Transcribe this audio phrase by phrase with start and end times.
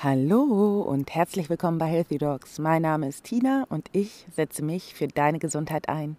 [0.00, 2.60] Hallo und herzlich willkommen bei Healthy Dogs.
[2.60, 6.16] Mein Name ist Tina und ich setze mich für deine Gesundheit ein.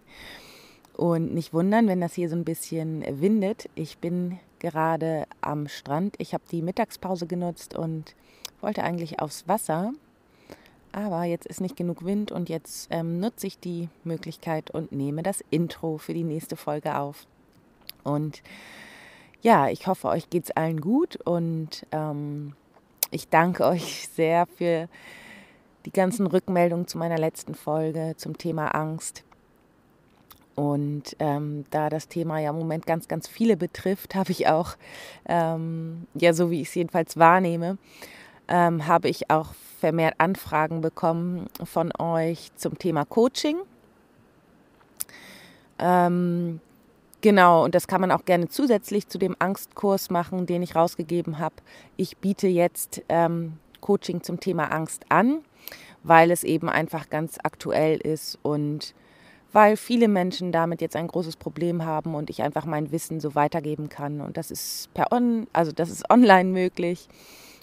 [0.98, 3.70] Und nicht wundern, wenn das hier so ein bisschen windet.
[3.76, 6.16] Ich bin gerade am Strand.
[6.18, 8.14] Ich habe die Mittagspause genutzt und
[8.60, 9.94] wollte eigentlich aufs Wasser.
[10.92, 15.22] Aber jetzt ist nicht genug Wind und jetzt ähm, nutze ich die Möglichkeit und nehme
[15.22, 17.26] das Intro für die nächste Folge auf.
[18.04, 18.42] Und
[19.40, 22.52] ja, ich hoffe, euch geht es allen gut und ähm,
[23.10, 24.88] ich danke euch sehr für
[25.86, 29.24] die ganzen Rückmeldungen zu meiner letzten Folge zum Thema Angst.
[30.54, 34.76] Und ähm, da das Thema ja im Moment ganz, ganz viele betrifft, habe ich auch,
[35.26, 37.78] ähm, ja, so wie ich es jedenfalls wahrnehme,
[38.48, 43.56] ähm, habe ich auch vermehrt Anfragen bekommen von euch zum Thema Coaching.
[45.78, 46.60] Ähm,
[47.22, 51.38] Genau, und das kann man auch gerne zusätzlich zu dem Angstkurs machen, den ich rausgegeben
[51.38, 51.56] habe.
[51.98, 55.40] Ich biete jetzt ähm, Coaching zum Thema Angst an,
[56.02, 58.94] weil es eben einfach ganz aktuell ist und
[59.52, 63.34] weil viele Menschen damit jetzt ein großes Problem haben und ich einfach mein Wissen so
[63.34, 64.20] weitergeben kann.
[64.22, 67.08] Und das ist per on, also das ist online möglich.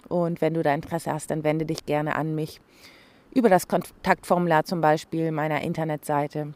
[0.07, 2.61] Und wenn du da Interesse hast, dann wende dich gerne an mich
[3.33, 6.53] über das Kontaktformular zum Beispiel meiner Internetseite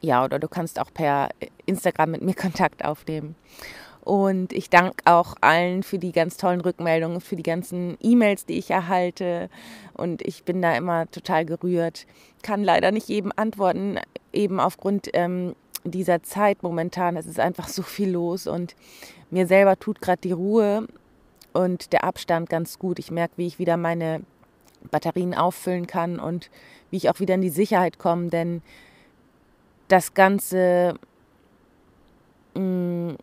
[0.00, 1.30] ja, oder du kannst auch per
[1.66, 3.34] Instagram mit mir Kontakt aufnehmen.
[4.02, 8.56] Und ich danke auch allen für die ganz tollen Rückmeldungen, für die ganzen E-Mails, die
[8.56, 9.50] ich erhalte.
[9.94, 12.06] Und ich bin da immer total gerührt.
[12.42, 13.98] Kann leider nicht jedem antworten,
[14.32, 17.16] eben aufgrund ähm, dieser Zeit momentan.
[17.16, 18.76] Es ist einfach so viel los und
[19.30, 20.86] mir selber tut gerade die Ruhe
[21.52, 23.00] und der Abstand ganz gut.
[23.00, 24.22] Ich merke, wie ich wieder meine
[24.90, 26.50] Batterien auffüllen kann und
[26.90, 28.62] wie ich auch wieder in die Sicherheit komme, denn
[29.88, 30.94] das ganze
[32.54, 33.16] mh, mm,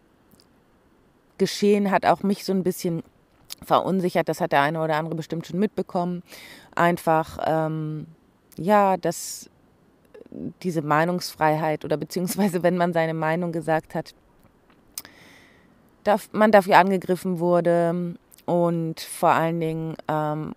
[1.39, 3.03] Geschehen hat auch mich so ein bisschen
[3.63, 4.29] verunsichert.
[4.29, 6.23] Das hat der eine oder andere bestimmt schon mitbekommen.
[6.75, 8.05] Einfach, ähm,
[8.55, 9.49] ja, dass
[10.61, 14.13] diese Meinungsfreiheit oder beziehungsweise wenn man seine Meinung gesagt hat,
[16.03, 20.53] darf, man dafür angegriffen wurde und vor allen Dingen, ähm,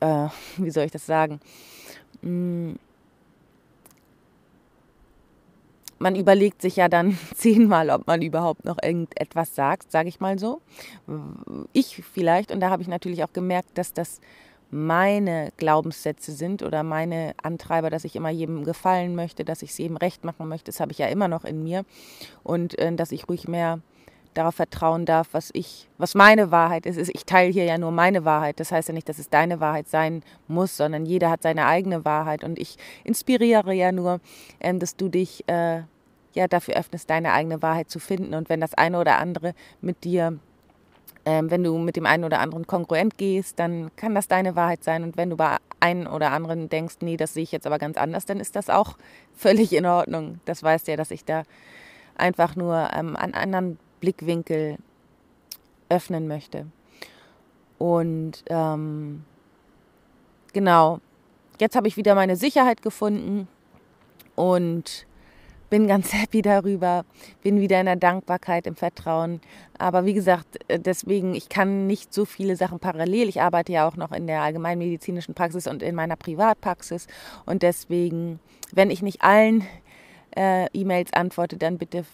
[0.00, 1.40] äh, wie soll ich das sagen,
[2.22, 2.78] mh, mm,
[5.98, 10.38] man überlegt sich ja dann zehnmal, ob man überhaupt noch irgendetwas sagt, sage ich mal
[10.38, 10.60] so.
[11.72, 14.20] Ich vielleicht, und da habe ich natürlich auch gemerkt, dass das
[14.70, 19.78] meine Glaubenssätze sind oder meine Antreiber, dass ich immer jedem gefallen möchte, dass ich es
[19.78, 21.84] jedem recht machen möchte, das habe ich ja immer noch in mir.
[22.42, 23.80] Und äh, dass ich ruhig mehr
[24.34, 26.98] darauf vertrauen darf, was ich, was meine Wahrheit ist.
[27.14, 28.60] Ich teile hier ja nur meine Wahrheit.
[28.60, 32.04] Das heißt ja nicht, dass es deine Wahrheit sein muss, sondern jeder hat seine eigene
[32.04, 32.44] Wahrheit.
[32.44, 34.20] Und ich inspiriere ja nur,
[34.60, 35.82] ähm, dass du dich äh,
[36.34, 38.34] ja dafür öffnest, deine eigene Wahrheit zu finden.
[38.34, 40.38] Und wenn das eine oder andere mit dir,
[41.24, 44.84] ähm, wenn du mit dem einen oder anderen kongruent gehst, dann kann das deine Wahrheit
[44.84, 45.04] sein.
[45.04, 47.96] Und wenn du bei einem oder anderen denkst, nee, das sehe ich jetzt aber ganz
[47.96, 48.96] anders, dann ist das auch
[49.34, 50.40] völlig in Ordnung.
[50.44, 51.44] Das weißt ja, dass ich da
[52.16, 54.76] einfach nur ähm, einen anderen Blickwinkel
[55.88, 56.66] öffnen möchte.
[57.78, 59.24] Und ähm,
[60.52, 61.00] genau,
[61.58, 63.48] jetzt habe ich wieder meine Sicherheit gefunden
[64.34, 65.06] und
[65.70, 67.06] bin ganz happy darüber,
[67.42, 69.40] bin wieder in der Dankbarkeit, im Vertrauen.
[69.78, 73.30] Aber wie gesagt, äh, deswegen, ich kann nicht so viele Sachen parallel.
[73.30, 77.06] Ich arbeite ja auch noch in der allgemeinmedizinischen Praxis und in meiner Privatpraxis.
[77.46, 78.38] Und deswegen,
[78.70, 79.66] wenn ich nicht allen
[80.36, 82.04] äh, E-Mails antworte, dann bitte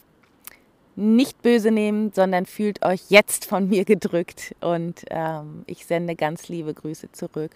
[1.00, 4.54] nicht böse nehmen, sondern fühlt euch jetzt von mir gedrückt.
[4.60, 7.52] Und ähm, ich sende ganz liebe Grüße zurück.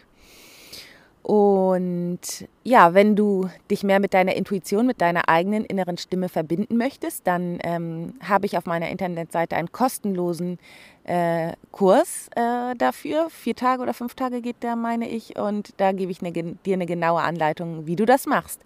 [1.25, 2.21] Und
[2.65, 7.27] ja, wenn du dich mehr mit deiner Intuition, mit deiner eigenen inneren Stimme verbinden möchtest,
[7.27, 10.59] dann ähm, habe ich auf meiner Internetseite einen kostenlosen
[11.05, 13.31] äh, Kurs äh, dafür.
[13.31, 15.39] Vier Tage oder fünf Tage geht der, meine ich.
[15.39, 18.61] Und da gebe ich eine, dir eine genaue Anleitung, wie du das machst.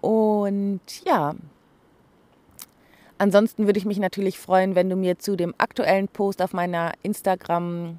[0.00, 1.34] Und ja,
[3.20, 6.92] ansonsten würde ich mich natürlich freuen, wenn du mir zu dem aktuellen Post auf meiner
[7.02, 7.98] Instagram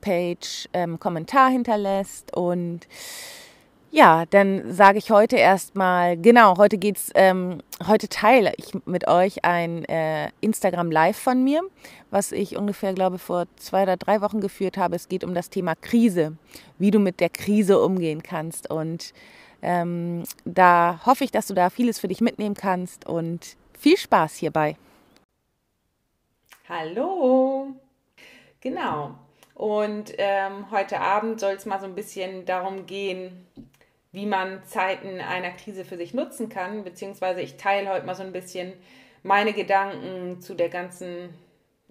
[0.00, 2.36] Page ähm, Kommentar hinterlässt.
[2.36, 2.86] Und
[3.90, 9.44] ja, dann sage ich heute erstmal, genau, heute geht's, ähm, heute teile ich mit euch
[9.44, 11.62] ein äh, Instagram Live von mir,
[12.10, 14.96] was ich ungefähr, glaube vor zwei oder drei Wochen geführt habe.
[14.96, 16.36] Es geht um das Thema Krise,
[16.78, 18.70] wie du mit der Krise umgehen kannst.
[18.70, 19.14] Und
[19.62, 24.36] ähm, da hoffe ich, dass du da vieles für dich mitnehmen kannst und viel Spaß
[24.36, 24.76] hierbei.
[26.68, 27.66] Hallo.
[28.60, 29.18] Genau.
[29.54, 33.46] Und ähm, heute Abend soll es mal so ein bisschen darum gehen,
[34.12, 38.22] wie man Zeiten einer Krise für sich nutzen kann, beziehungsweise ich teile heute mal so
[38.22, 38.72] ein bisschen
[39.24, 41.30] meine Gedanken zu der ganzen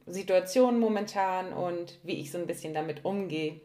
[0.05, 3.59] Situation momentan und wie ich so ein bisschen damit umgehe.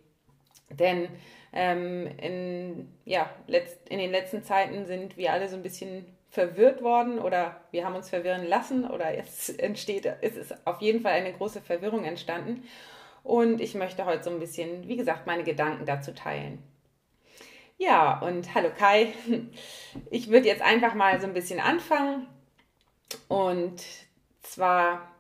[0.70, 1.08] Denn
[1.52, 6.82] ähm, in, ja, letzt, in den letzten Zeiten sind wir alle so ein bisschen verwirrt
[6.82, 11.12] worden oder wir haben uns verwirren lassen oder jetzt entsteht, es ist auf jeden Fall
[11.12, 12.64] eine große Verwirrung entstanden.
[13.23, 16.62] Und ich möchte heute so ein bisschen, wie gesagt, meine Gedanken dazu teilen.
[17.78, 19.12] Ja, und hallo Kai.
[20.11, 22.26] Ich würde jetzt einfach mal so ein bisschen anfangen.
[23.28, 23.82] Und
[24.43, 25.11] zwar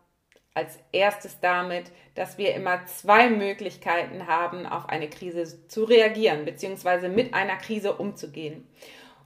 [0.54, 7.08] als erstes damit, dass wir immer zwei Möglichkeiten haben, auf eine Krise zu reagieren, beziehungsweise
[7.08, 8.66] mit einer Krise umzugehen.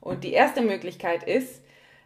[0.01, 1.63] Und die erste Möglichkeit ist,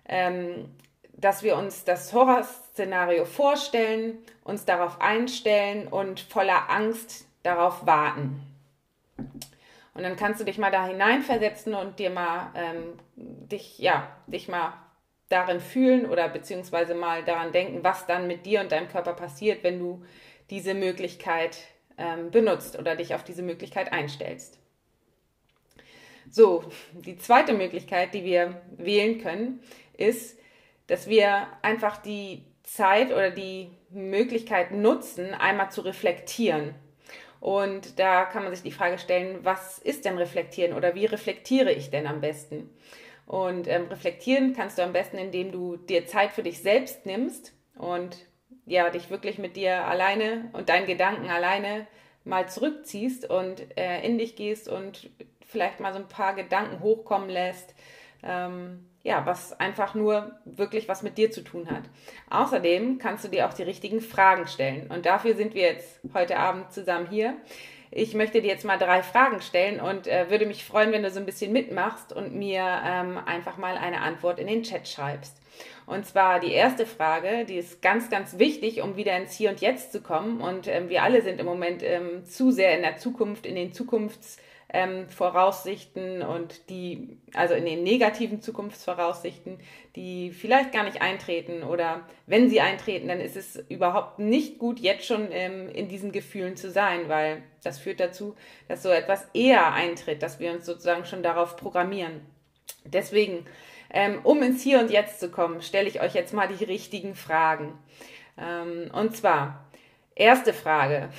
[0.06, 0.68] ähm,
[1.16, 8.42] dass wir uns das Horrorszenario vorstellen, uns darauf einstellen und voller Angst darauf warten.
[9.94, 14.48] Und dann kannst du dich mal da hineinversetzen und dir mal ähm, dich, ja, dich
[14.48, 14.72] mal
[15.28, 19.62] darin fühlen oder beziehungsweise mal daran denken, was dann mit dir und deinem Körper passiert,
[19.62, 20.04] wenn du
[20.50, 21.58] diese Möglichkeit
[21.96, 24.58] ähm, benutzt oder dich auf diese Möglichkeit einstellst.
[26.30, 29.60] So, die zweite Möglichkeit, die wir wählen können,
[29.99, 30.38] ist,
[30.87, 36.75] dass wir einfach die Zeit oder die Möglichkeit nutzen, einmal zu reflektieren.
[37.41, 41.73] Und da kann man sich die Frage stellen, was ist denn reflektieren oder wie reflektiere
[41.73, 42.70] ich denn am besten?
[43.26, 47.52] Und ähm, reflektieren kannst du am besten, indem du dir Zeit für dich selbst nimmst
[47.76, 48.17] und
[48.67, 51.87] ja, dich wirklich mit dir alleine und deinen Gedanken alleine
[52.25, 55.11] mal zurückziehst und äh, in dich gehst und
[55.46, 57.75] vielleicht mal so ein paar Gedanken hochkommen lässt,
[58.23, 61.82] ähm, ja, was einfach nur wirklich was mit dir zu tun hat.
[62.30, 64.90] Außerdem kannst du dir auch die richtigen Fragen stellen.
[64.90, 67.36] Und dafür sind wir jetzt heute Abend zusammen hier.
[67.90, 71.10] Ich möchte dir jetzt mal drei Fragen stellen und äh, würde mich freuen, wenn du
[71.10, 75.36] so ein bisschen mitmachst und mir ähm, einfach mal eine Antwort in den Chat schreibst.
[75.86, 79.60] Und zwar die erste Frage, die ist ganz, ganz wichtig, um wieder ins Hier und
[79.60, 80.40] Jetzt zu kommen.
[80.40, 83.72] Und ähm, wir alle sind im Moment ähm, zu sehr in der Zukunft, in den
[83.72, 84.38] Zukunfts-
[84.74, 89.60] ähm, Voraussichten und die, also in den negativen Zukunftsvoraussichten,
[89.94, 94.80] die vielleicht gar nicht eintreten oder wenn sie eintreten, dann ist es überhaupt nicht gut,
[94.80, 98.34] jetzt schon ähm, in diesen Gefühlen zu sein, weil das führt dazu,
[98.66, 102.22] dass so etwas eher eintritt, dass wir uns sozusagen schon darauf programmieren.
[102.84, 103.46] Deswegen,
[103.90, 107.14] ähm, um ins Hier und Jetzt zu kommen, stelle ich euch jetzt mal die richtigen
[107.14, 107.78] Fragen.
[108.36, 109.70] Ähm, und zwar,
[110.16, 111.10] erste Frage.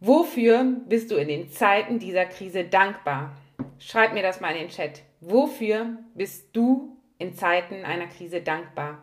[0.00, 3.34] Wofür bist du in den Zeiten dieser Krise dankbar?
[3.78, 5.02] Schreib mir das mal in den Chat.
[5.20, 9.02] Wofür bist du in Zeiten einer Krise dankbar?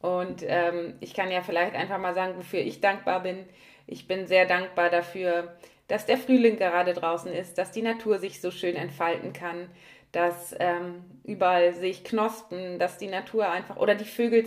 [0.00, 3.44] Und ähm, ich kann ja vielleicht einfach mal sagen, wofür ich dankbar bin.
[3.86, 5.56] Ich bin sehr dankbar dafür,
[5.88, 9.68] dass der Frühling gerade draußen ist, dass die Natur sich so schön entfalten kann,
[10.12, 14.46] dass ähm, überall sehe ich Knospen, dass die Natur einfach, oder die Vögel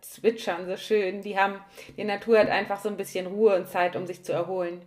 [0.00, 1.54] zwitschern so schön, die haben,
[1.96, 4.82] die Natur hat einfach so ein bisschen Ruhe und Zeit, um sich zu erholen.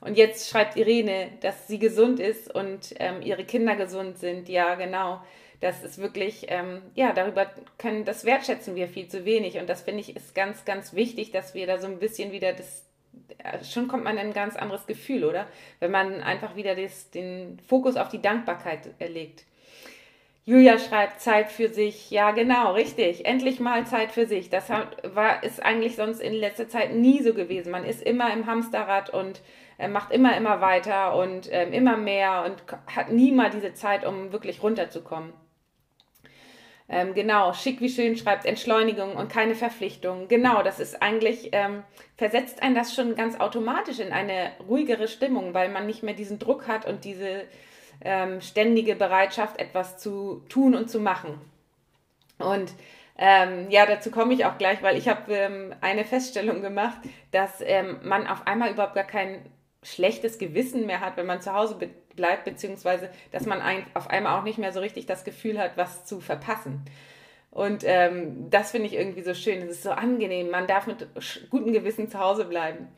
[0.00, 4.48] Und jetzt schreibt Irene, dass sie gesund ist und ähm, ihre Kinder gesund sind.
[4.48, 5.20] Ja, genau.
[5.60, 9.58] Das ist wirklich, ähm, ja, darüber können, das wertschätzen wir viel zu wenig.
[9.58, 12.52] Und das finde ich ist ganz, ganz wichtig, dass wir da so ein bisschen wieder
[12.52, 12.86] das,
[13.38, 15.48] äh, schon kommt man in ein ganz anderes Gefühl, oder?
[15.80, 19.44] Wenn man einfach wieder das, den Fokus auf die Dankbarkeit legt.
[20.48, 22.10] Julia schreibt Zeit für sich.
[22.10, 23.26] Ja, genau, richtig.
[23.26, 24.48] Endlich mal Zeit für sich.
[24.48, 27.70] Das war, ist eigentlich sonst in letzter Zeit nie so gewesen.
[27.70, 29.42] Man ist immer im Hamsterrad und
[29.76, 34.06] äh, macht immer, immer weiter und äh, immer mehr und hat nie mal diese Zeit,
[34.06, 35.34] um wirklich runterzukommen.
[36.88, 40.28] Ähm, genau, schick wie schön schreibt Entschleunigung und keine Verpflichtung.
[40.28, 41.82] Genau, das ist eigentlich, ähm,
[42.16, 46.38] versetzt einen das schon ganz automatisch in eine ruhigere Stimmung, weil man nicht mehr diesen
[46.38, 47.44] Druck hat und diese
[48.00, 51.40] ähm, ständige Bereitschaft, etwas zu tun und zu machen.
[52.38, 52.72] Und
[53.16, 56.98] ähm, ja, dazu komme ich auch gleich, weil ich habe ähm, eine Feststellung gemacht,
[57.32, 59.44] dass ähm, man auf einmal überhaupt gar kein
[59.82, 64.10] schlechtes Gewissen mehr hat, wenn man zu Hause be bleibt, beziehungsweise dass man ein, auf
[64.10, 66.84] einmal auch nicht mehr so richtig das Gefühl hat, was zu verpassen.
[67.52, 69.62] Und ähm, das finde ich irgendwie so schön.
[69.62, 70.50] Es ist so angenehm.
[70.50, 71.06] Man darf mit
[71.48, 72.88] gutem Gewissen zu Hause bleiben.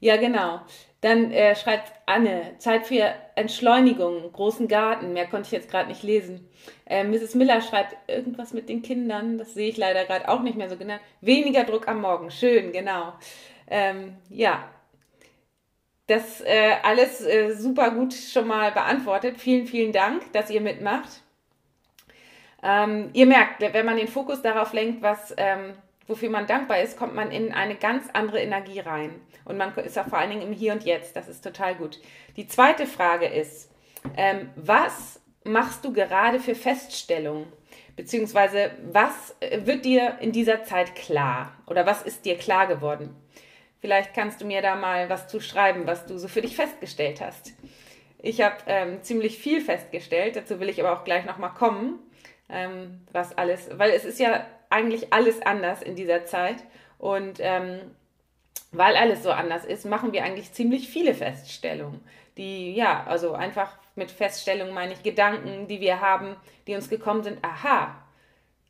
[0.00, 0.60] Ja, genau.
[1.00, 6.02] Dann äh, schreibt Anne, Zeit für Entschleunigung, großen Garten, mehr konnte ich jetzt gerade nicht
[6.02, 6.48] lesen.
[6.86, 7.34] Äh, Mrs.
[7.34, 10.76] Miller schreibt irgendwas mit den Kindern, das sehe ich leider gerade auch nicht mehr so
[10.76, 10.96] genau.
[11.20, 13.12] Weniger Druck am Morgen, schön, genau.
[13.68, 14.68] Ähm, ja,
[16.06, 19.38] das äh, alles äh, super gut schon mal beantwortet.
[19.38, 21.22] Vielen, vielen Dank, dass ihr mitmacht.
[22.62, 25.74] Ähm, ihr merkt, wenn man den Fokus darauf lenkt, was ähm,
[26.06, 29.20] wofür man dankbar ist, kommt man in eine ganz andere Energie rein.
[29.44, 31.16] Und man ist auch vor allen Dingen im Hier und Jetzt.
[31.16, 32.00] Das ist total gut.
[32.36, 33.70] Die zweite Frage ist,
[34.16, 37.46] ähm, was machst du gerade für Feststellungen?
[37.94, 41.54] Beziehungsweise, was wird dir in dieser Zeit klar?
[41.66, 43.16] Oder was ist dir klar geworden?
[43.80, 47.20] Vielleicht kannst du mir da mal was zu schreiben, was du so für dich festgestellt
[47.20, 47.52] hast.
[48.18, 52.00] Ich habe ähm, ziemlich viel festgestellt, dazu will ich aber auch gleich nochmal kommen,
[52.48, 56.56] ähm, was alles, weil es ist ja eigentlich alles anders in dieser Zeit
[56.98, 57.80] und ähm,
[58.72, 62.00] weil alles so anders ist, machen wir eigentlich ziemlich viele Feststellungen,
[62.36, 67.22] die ja, also einfach mit Feststellungen meine ich Gedanken, die wir haben, die uns gekommen
[67.22, 67.96] sind, aha,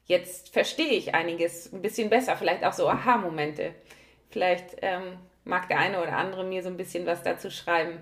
[0.06, 3.74] jetzt verstehe ich einiges ein bisschen besser, vielleicht auch so Aha-Momente.
[4.30, 8.00] Vielleicht ähm, mag der eine oder andere mir so ein bisschen was dazu schreiben.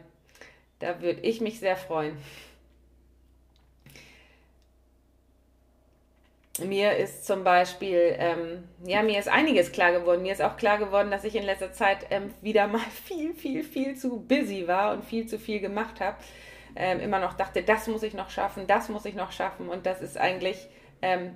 [0.79, 2.17] Da würde ich mich sehr freuen.
[6.63, 10.23] Mir ist zum Beispiel, ähm, ja, mir ist einiges klar geworden.
[10.23, 13.65] Mir ist auch klar geworden, dass ich in letzter Zeit ähm, wieder mal viel, viel,
[13.65, 16.17] viel zu busy war und viel zu viel gemacht habe.
[16.77, 19.69] Ähm, immer noch dachte, das muss ich noch schaffen, das muss ich noch schaffen.
[19.69, 20.69] Und das ist eigentlich
[21.03, 21.35] ähm,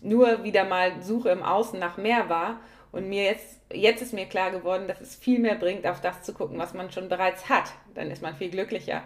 [0.00, 2.60] nur wieder mal Suche im Außen nach mehr war.
[2.90, 6.22] Und mir jetzt, jetzt ist mir klar geworden, dass es viel mehr bringt, auf das
[6.22, 7.72] zu gucken, was man schon bereits hat.
[7.94, 9.02] Dann ist man viel glücklicher.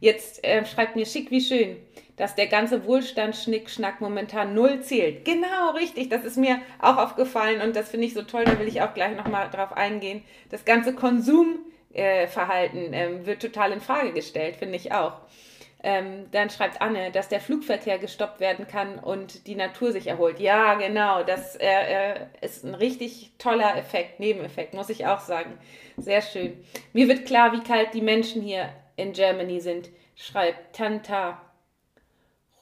[0.00, 1.76] Jetzt äh, schreibt mir schick wie schön,
[2.16, 5.24] dass der ganze Wohlstand Schnickschnack momentan null zählt.
[5.24, 6.08] Genau, richtig.
[6.08, 8.44] Das ist mir auch aufgefallen und das finde ich so toll.
[8.44, 10.22] Da will ich auch gleich nochmal drauf eingehen.
[10.50, 15.20] Das ganze Konsumverhalten äh, wird total in Frage gestellt, finde ich auch.
[15.84, 20.38] Ähm, dann schreibt Anne, dass der Flugverkehr gestoppt werden kann und die Natur sich erholt.
[20.38, 25.58] Ja, genau, das äh, äh, ist ein richtig toller Effekt, Nebeneffekt, muss ich auch sagen.
[25.96, 26.62] Sehr schön.
[26.92, 31.40] Mir wird klar, wie kalt die Menschen hier in Germany sind, schreibt Tanta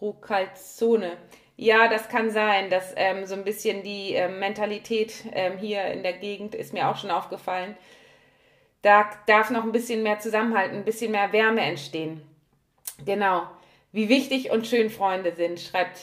[0.01, 1.17] Rucalzone.
[1.57, 6.03] Ja, das kann sein, dass ähm, so ein bisschen die ähm, Mentalität ähm, hier in
[6.03, 7.77] der Gegend ist mir auch schon aufgefallen.
[8.83, 12.23] Da darf noch ein bisschen mehr Zusammenhalt, ein bisschen mehr Wärme entstehen.
[13.05, 13.43] Genau.
[13.93, 15.99] Wie wichtig und schön Freunde sind, schreibt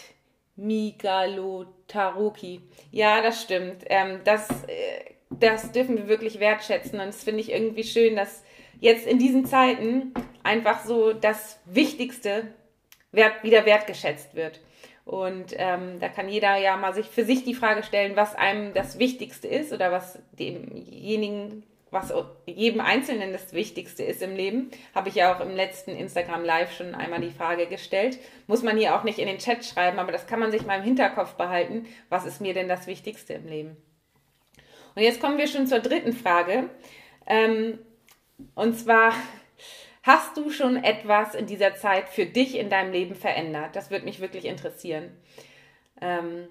[0.56, 2.62] Migalo Taruki.
[2.92, 3.84] Ja, das stimmt.
[3.88, 7.00] Ähm, das, äh, das dürfen wir wirklich wertschätzen.
[7.00, 8.44] Und das finde ich irgendwie schön, dass
[8.80, 10.14] jetzt in diesen Zeiten
[10.44, 12.54] einfach so das Wichtigste
[13.18, 14.62] wert, wieder wertgeschätzt wird.
[15.04, 18.74] Und ähm, da kann jeder ja mal sich für sich die Frage stellen, was einem
[18.74, 22.14] das Wichtigste ist oder was demjenigen was
[22.46, 26.76] jedem Einzelnen das Wichtigste ist im Leben, habe ich ja auch im letzten Instagram Live
[26.76, 28.20] schon einmal die Frage gestellt.
[28.48, 30.80] Muss man hier auch nicht in den Chat schreiben, aber das kann man sich mal
[30.80, 31.86] im Hinterkopf behalten.
[32.10, 33.78] Was ist mir denn das Wichtigste im Leben?
[34.96, 36.70] Und jetzt kommen wir schon zur dritten Frage.
[37.26, 37.80] Ähm,
[38.56, 39.14] und zwar,
[40.08, 43.76] hast du schon etwas in dieser Zeit für dich in deinem Leben verändert?
[43.76, 45.12] Das würde mich wirklich interessieren.
[46.02, 46.48] Ähm,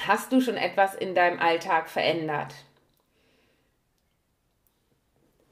[0.00, 2.52] hast du schon etwas in deinem Alltag verändert?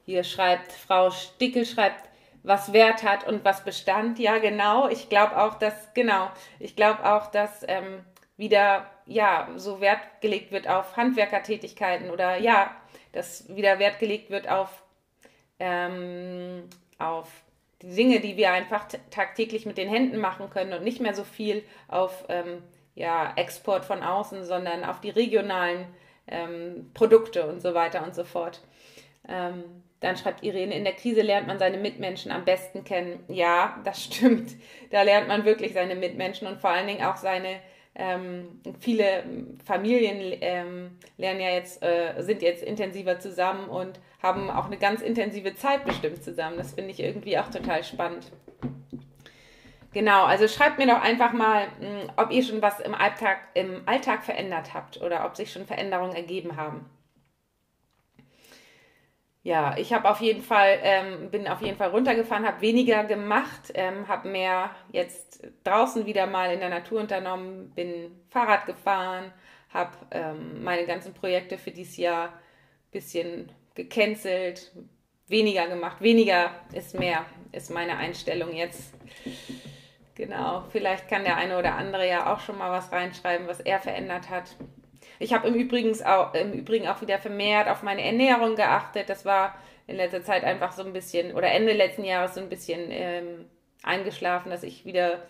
[0.05, 2.09] Hier schreibt Frau Stickel, schreibt,
[2.43, 4.19] was Wert hat und was Bestand.
[4.19, 4.89] Ja, genau.
[4.89, 8.03] Ich glaube auch, dass, genau, ich glaube auch, dass ähm,
[8.35, 12.75] wieder, ja, so Wert gelegt wird auf Handwerkertätigkeiten oder ja,
[13.13, 14.82] dass wieder Wert gelegt wird auf,
[15.63, 16.63] ähm,
[16.99, 17.29] auf
[17.81, 21.63] Dinge, die wir einfach tagtäglich mit den Händen machen können und nicht mehr so viel
[21.87, 22.61] auf ähm,
[22.95, 25.85] ja, Export von außen, sondern auf die regionalen
[26.27, 28.61] ähm, Produkte und so weiter und so fort.
[29.27, 29.63] Ähm,
[30.01, 33.23] dann schreibt Irene, in der Krise lernt man seine Mitmenschen am besten kennen.
[33.29, 34.51] Ja, das stimmt.
[34.91, 37.61] Da lernt man wirklich seine Mitmenschen und vor allen Dingen auch seine
[37.95, 39.23] ähm, viele
[39.65, 45.01] Familien ähm, lernen ja jetzt, äh, sind jetzt intensiver zusammen und haben auch eine ganz
[45.01, 46.57] intensive Zeit bestimmt zusammen.
[46.57, 48.31] Das finde ich irgendwie auch total spannend.
[49.93, 53.37] Genau, also schreibt mir doch einfach mal, mh, hm, ob ihr schon was im Alltag,
[53.53, 56.89] im Alltag verändert habt oder ob sich schon Veränderungen ergeben haben.
[59.43, 63.71] Ja, ich habe auf jeden Fall, ähm, bin auf jeden Fall runtergefahren, habe weniger gemacht,
[63.73, 69.33] ähm, habe mehr jetzt draußen wieder mal in der Natur unternommen, bin Fahrrad gefahren,
[69.69, 74.71] habe ähm, meine ganzen Projekte für dieses Jahr ein bisschen gecancelt,
[75.27, 75.99] weniger gemacht.
[75.99, 78.93] Weniger ist mehr, ist meine Einstellung jetzt.
[80.15, 83.79] Genau, vielleicht kann der eine oder andere ja auch schon mal was reinschreiben, was er
[83.79, 84.55] verändert hat.
[85.23, 89.09] Ich habe im, Übrigen auch, im Übrigen auch wieder vermehrt auf meine Ernährung geachtet.
[89.09, 89.55] Das war
[89.87, 93.45] in letzter Zeit einfach so ein bisschen, oder Ende letzten Jahres so ein bisschen ähm,
[93.83, 95.23] eingeschlafen, dass ich wieder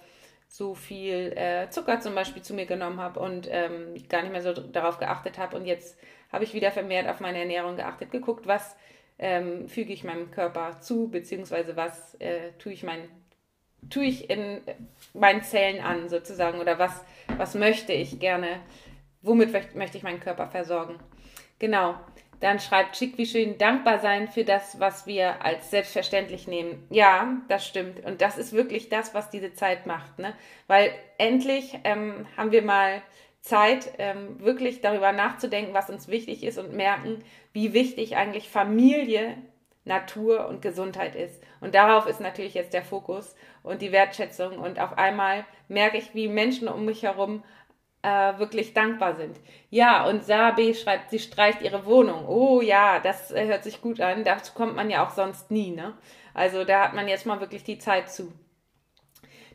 [0.47, 4.41] so viel äh, Zucker zum Beispiel zu mir genommen habe und ähm, gar nicht mehr
[4.41, 5.55] so darauf geachtet habe.
[5.57, 5.97] Und jetzt
[6.31, 8.75] habe ich wieder vermehrt auf meine Ernährung geachtet, geguckt, was
[9.19, 12.99] ähm, füge ich meinem Körper zu, beziehungsweise was äh, tue ich mein,
[13.91, 14.61] tue ich in
[15.13, 17.03] meinen Zellen an sozusagen oder was,
[17.37, 18.59] was möchte ich gerne
[19.23, 20.99] womit möchte ich meinen Körper versorgen.
[21.59, 21.95] Genau.
[22.39, 26.85] Dann schreibt Schick, wie schön dankbar sein für das, was wir als selbstverständlich nehmen.
[26.89, 28.03] Ja, das stimmt.
[28.03, 30.19] Und das ist wirklich das, was diese Zeit macht.
[30.19, 30.33] Ne?
[30.67, 33.01] Weil endlich ähm, haben wir mal
[33.39, 39.37] Zeit, ähm, wirklich darüber nachzudenken, was uns wichtig ist und merken, wie wichtig eigentlich Familie,
[39.85, 41.41] Natur und Gesundheit ist.
[41.59, 44.57] Und darauf ist natürlich jetzt der Fokus und die Wertschätzung.
[44.57, 47.43] Und auf einmal merke ich, wie Menschen um mich herum
[48.03, 49.39] äh, wirklich dankbar sind.
[49.69, 52.27] Ja, und Sabe schreibt, sie streicht ihre Wohnung.
[52.27, 54.23] Oh ja, das äh, hört sich gut an.
[54.23, 55.93] Dazu kommt man ja auch sonst nie, ne?
[56.33, 58.31] Also da hat man jetzt mal wirklich die Zeit zu.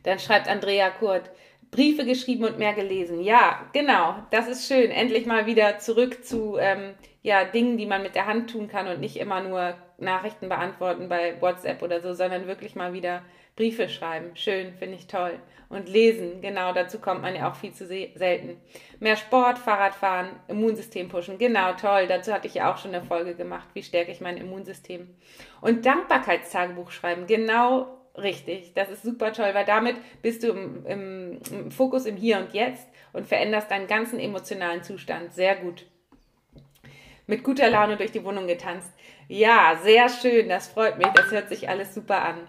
[0.03, 1.29] Dann schreibt Andrea Kurt,
[1.71, 3.21] Briefe geschrieben und mehr gelesen.
[3.21, 4.89] Ja, genau, das ist schön.
[4.89, 8.87] Endlich mal wieder zurück zu ähm, ja, Dingen, die man mit der Hand tun kann
[8.87, 13.21] und nicht immer nur Nachrichten beantworten bei WhatsApp oder so, sondern wirklich mal wieder
[13.59, 14.31] Briefe schreiben.
[14.35, 15.37] Schön, finde ich toll.
[15.67, 18.55] Und lesen, genau, dazu kommt man ja auch viel zu selten.
[19.01, 22.07] Mehr Sport, Fahrradfahren, Immunsystem pushen, genau, toll.
[22.07, 23.67] Dazu hatte ich ja auch schon eine Folge gemacht.
[23.73, 25.09] Wie stärke ich mein Immunsystem?
[25.59, 28.73] Und Dankbarkeitstagebuch schreiben, genau richtig.
[28.75, 32.53] Das ist super toll, weil damit bist du im, im, im Fokus im Hier und
[32.53, 35.33] Jetzt und veränderst deinen ganzen emotionalen Zustand.
[35.33, 35.85] Sehr gut
[37.27, 38.91] mit guter Laune durch die Wohnung getanzt.
[39.27, 42.47] Ja, sehr schön, das freut mich, das hört sich alles super an.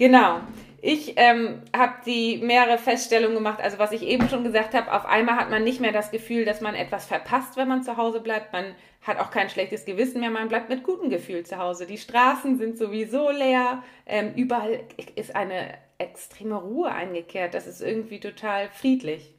[0.00, 0.40] Genau.
[0.80, 3.60] Ich ähm, habe die mehrere Feststellungen gemacht.
[3.60, 6.46] Also was ich eben schon gesagt habe, auf einmal hat man nicht mehr das Gefühl,
[6.46, 8.54] dass man etwas verpasst, wenn man zu Hause bleibt.
[8.54, 10.30] Man hat auch kein schlechtes Gewissen mehr.
[10.30, 11.86] Man bleibt mit gutem Gefühl zu Hause.
[11.86, 13.82] Die Straßen sind sowieso leer.
[14.06, 14.80] Ähm, überall
[15.16, 17.52] ist eine extreme Ruhe eingekehrt.
[17.52, 19.34] Das ist irgendwie total friedlich.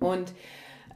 [0.00, 0.34] Und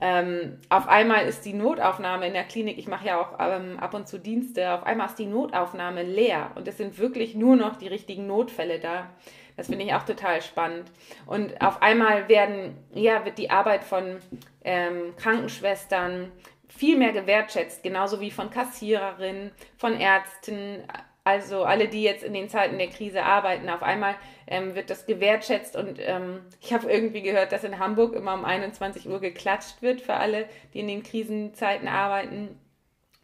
[0.04, 3.94] ähm, auf einmal ist die Notaufnahme in der Klinik, ich mache ja auch ähm, ab
[3.94, 7.76] und zu Dienste, auf einmal ist die Notaufnahme leer und es sind wirklich nur noch
[7.76, 9.10] die richtigen Notfälle da.
[9.56, 10.90] Das finde ich auch total spannend.
[11.26, 14.18] Und auf einmal werden, ja, wird die Arbeit von
[14.64, 16.32] ähm, Krankenschwestern
[16.66, 20.82] viel mehr gewertschätzt, genauso wie von Kassiererinnen, von Ärzten,
[21.24, 24.16] also alle, die jetzt in den Zeiten der Krise arbeiten, auf einmal
[24.48, 28.44] ähm, wird das gewertschätzt und ähm, ich habe irgendwie gehört, dass in Hamburg immer um
[28.44, 32.58] 21 Uhr geklatscht wird für alle, die in den Krisenzeiten arbeiten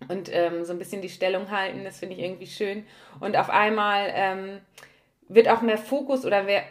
[0.07, 1.83] und ähm, so ein bisschen die Stellung halten.
[1.83, 2.87] Das finde ich irgendwie schön.
[3.19, 4.61] Und auf einmal ähm,
[5.29, 6.65] wird auch mehr Fokus oder mehr,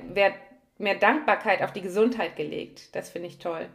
[0.78, 2.96] mehr, Dankbarkeit auf die Gesundheit gelegt.
[2.96, 3.68] Das finde ich toll.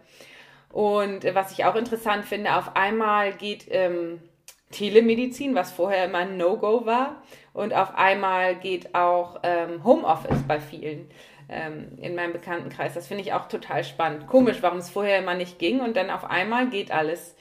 [0.70, 4.22] Und äh, was ich auch interessant finde, auf einmal geht ähm,
[4.70, 7.22] Telemedizin, was vorher immer ein No-Go war.
[7.52, 11.10] Und auf einmal geht auch ähm, Homeoffice bei vielen
[11.48, 12.94] ähm, in meinem Bekanntenkreis.
[12.94, 14.26] Das finde ich auch total spannend.
[14.26, 17.36] Komisch, warum es vorher immer nicht ging und dann auf einmal geht alles.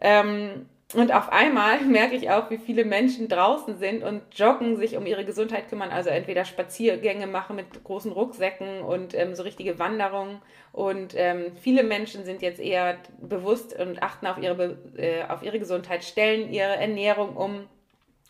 [0.00, 4.96] Ähm, und auf einmal merke ich auch, wie viele Menschen draußen sind und joggen, sich
[4.96, 5.90] um ihre Gesundheit kümmern.
[5.90, 10.40] Also entweder Spaziergänge machen mit großen Rucksäcken und ähm, so richtige Wanderungen.
[10.72, 15.58] Und ähm, viele Menschen sind jetzt eher bewusst und achten auf ihre, äh, auf ihre
[15.58, 17.66] Gesundheit, stellen ihre Ernährung um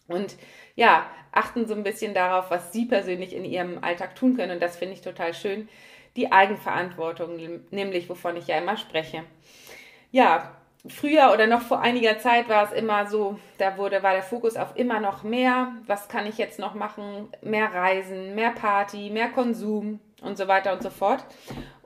[0.08, 0.36] und
[0.78, 4.52] ja, achten so ein bisschen darauf, was sie persönlich in ihrem Alltag tun können.
[4.52, 5.68] Und das finde ich total schön.
[6.14, 7.36] Die Eigenverantwortung,
[7.70, 9.24] nämlich wovon ich ja immer spreche.
[10.12, 10.52] Ja,
[10.86, 14.56] früher oder noch vor einiger Zeit war es immer so, da wurde, war der Fokus
[14.56, 15.72] auf immer noch mehr.
[15.88, 17.28] Was kann ich jetzt noch machen?
[17.42, 21.24] Mehr Reisen, mehr Party, mehr Konsum und so weiter und so fort.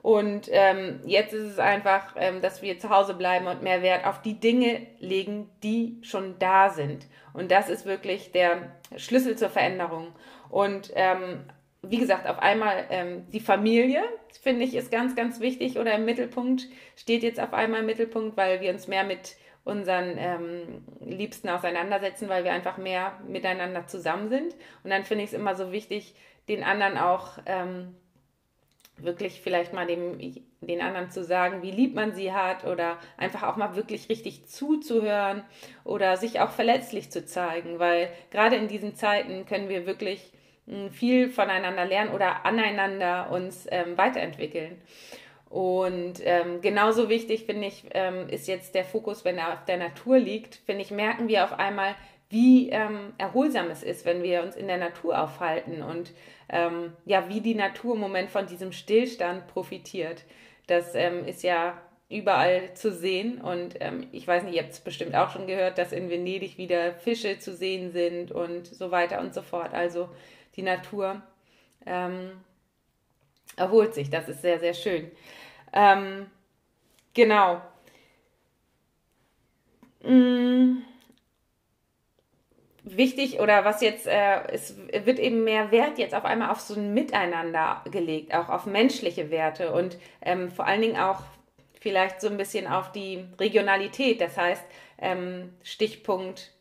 [0.03, 4.05] Und ähm, jetzt ist es einfach, ähm, dass wir zu Hause bleiben und mehr Wert
[4.05, 7.07] auf die Dinge legen, die schon da sind.
[7.33, 10.13] Und das ist wirklich der Schlüssel zur Veränderung.
[10.49, 11.43] Und ähm,
[11.81, 14.03] wie gesagt, auf einmal ähm, die Familie,
[14.41, 18.37] finde ich, ist ganz, ganz wichtig oder im Mittelpunkt, steht jetzt auf einmal im Mittelpunkt,
[18.37, 24.29] weil wir uns mehr mit unseren ähm, Liebsten auseinandersetzen, weil wir einfach mehr miteinander zusammen
[24.29, 24.53] sind.
[24.83, 26.15] Und dann finde ich es immer so wichtig,
[26.49, 27.95] den anderen auch ähm,
[28.97, 30.17] wirklich vielleicht mal dem,
[30.61, 34.45] den anderen zu sagen, wie lieb man sie hat oder einfach auch mal wirklich richtig
[34.47, 35.43] zuzuhören
[35.83, 40.31] oder sich auch verletzlich zu zeigen, weil gerade in diesen Zeiten können wir wirklich
[40.67, 44.81] hm, viel voneinander lernen oder aneinander uns ähm, weiterentwickeln.
[45.49, 49.77] Und ähm, genauso wichtig, finde ich, ähm, ist jetzt der Fokus, wenn er auf der
[49.77, 51.93] Natur liegt, finde ich, merken wir auf einmal,
[52.33, 56.11] wie ähm, erholsam es ist, wenn wir uns in der Natur aufhalten und
[56.49, 60.25] ähm, ja, wie die Natur im Moment von diesem Stillstand profitiert.
[60.65, 64.79] Das ähm, ist ja überall zu sehen und ähm, ich weiß nicht, ihr habt es
[64.79, 69.19] bestimmt auch schon gehört, dass in Venedig wieder Fische zu sehen sind und so weiter
[69.19, 69.73] und so fort.
[69.73, 70.09] Also
[70.55, 71.21] die Natur
[71.85, 72.31] ähm,
[73.55, 75.11] erholt sich, das ist sehr, sehr schön.
[75.71, 76.25] Ähm,
[77.13, 77.61] genau.
[80.01, 80.92] Mmh
[82.83, 86.75] wichtig oder was jetzt, äh, es wird eben mehr Wert jetzt auf einmal auf so
[86.75, 91.21] ein Miteinander gelegt, auch auf menschliche Werte und ähm, vor allen Dingen auch
[91.79, 94.63] vielleicht so ein bisschen auf die Regionalität, das heißt
[94.99, 96.51] ähm, Stichpunkt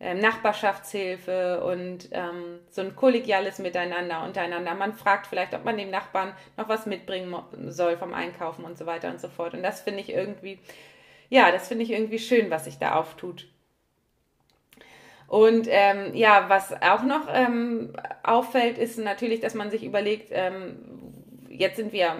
[0.00, 4.74] ähm, Nachbarschaftshilfe und ähm, so ein kollegiales Miteinander untereinander.
[4.74, 7.34] Man fragt vielleicht, ob man dem Nachbarn noch was mitbringen
[7.66, 9.54] soll vom Einkaufen und so weiter und so fort.
[9.54, 10.60] Und das finde ich irgendwie,
[11.30, 13.48] ja, das finde ich irgendwie schön, was sich da auftut.
[15.28, 20.78] Und ähm, ja, was auch noch ähm, auffällt, ist natürlich, dass man sich überlegt, ähm,
[21.50, 22.16] jetzt sind wir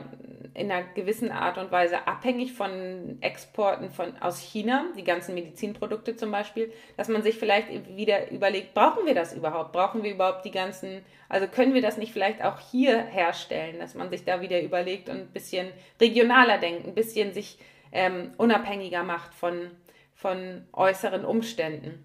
[0.53, 6.17] in einer gewissen Art und Weise abhängig von Exporten von, aus China, die ganzen Medizinprodukte
[6.17, 9.73] zum Beispiel, dass man sich vielleicht wieder überlegt, brauchen wir das überhaupt?
[9.73, 13.95] Brauchen wir überhaupt die ganzen, also können wir das nicht vielleicht auch hier herstellen, dass
[13.95, 15.69] man sich da wieder überlegt und ein bisschen
[16.01, 17.59] regionaler denkt, ein bisschen sich
[17.93, 19.71] ähm, unabhängiger macht von,
[20.15, 22.05] von äußeren Umständen.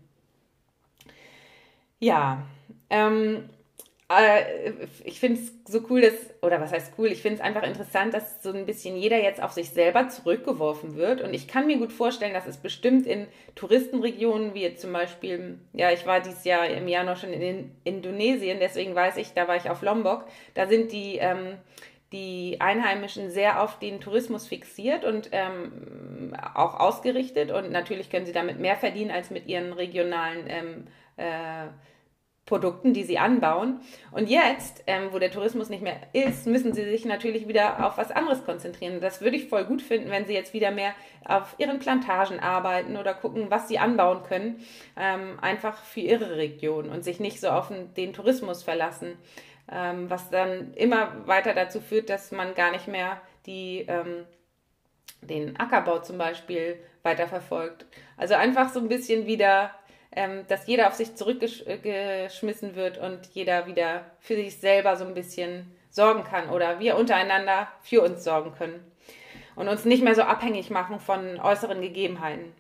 [2.04, 2.46] Ja,
[2.90, 3.50] ähm,
[4.10, 4.72] äh,
[5.06, 8.14] ich finde es so cool, dass, oder was heißt cool, ich finde es einfach interessant,
[8.14, 11.22] dass so ein bisschen jeder jetzt auf sich selber zurückgeworfen wird.
[11.22, 15.60] Und ich kann mir gut vorstellen, dass es bestimmt in Touristenregionen, wie jetzt zum Beispiel,
[15.72, 19.56] ja, ich war dieses Jahr im Januar schon in Indonesien, deswegen weiß ich, da war
[19.56, 21.56] ich auf Lombok, da sind die, ähm,
[22.12, 27.50] die Einheimischen sehr auf den Tourismus fixiert und ähm, auch ausgerichtet.
[27.52, 30.88] Und natürlich können sie damit mehr verdienen als mit ihren regionalen ähm,
[31.18, 31.68] äh,
[32.46, 33.80] Produkten, die sie anbauen.
[34.12, 37.98] Und jetzt, ähm, wo der Tourismus nicht mehr ist, müssen sie sich natürlich wieder auf
[37.98, 39.00] was anderes konzentrieren.
[39.00, 42.98] Das würde ich voll gut finden, wenn sie jetzt wieder mehr auf ihren Plantagen arbeiten
[42.98, 44.62] oder gucken, was sie anbauen können,
[44.98, 49.18] ähm, einfach für ihre Region und sich nicht so auf den Tourismus verlassen,
[49.72, 54.26] ähm, was dann immer weiter dazu führt, dass man gar nicht mehr die, ähm,
[55.22, 57.86] den Ackerbau zum Beispiel weiterverfolgt.
[58.18, 59.72] Also einfach so ein bisschen wieder
[60.16, 65.14] ähm, dass jeder auf sich zurückgeschmissen wird und jeder wieder für sich selber so ein
[65.14, 68.92] bisschen sorgen kann oder wir untereinander für uns sorgen können
[69.56, 72.54] und uns nicht mehr so abhängig machen von äußeren Gegebenheiten.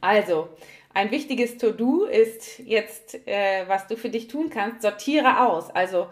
[0.00, 0.48] Also,
[0.92, 5.70] ein wichtiges To-Do ist jetzt, äh, was du für dich tun kannst, sortiere aus.
[5.70, 6.08] Also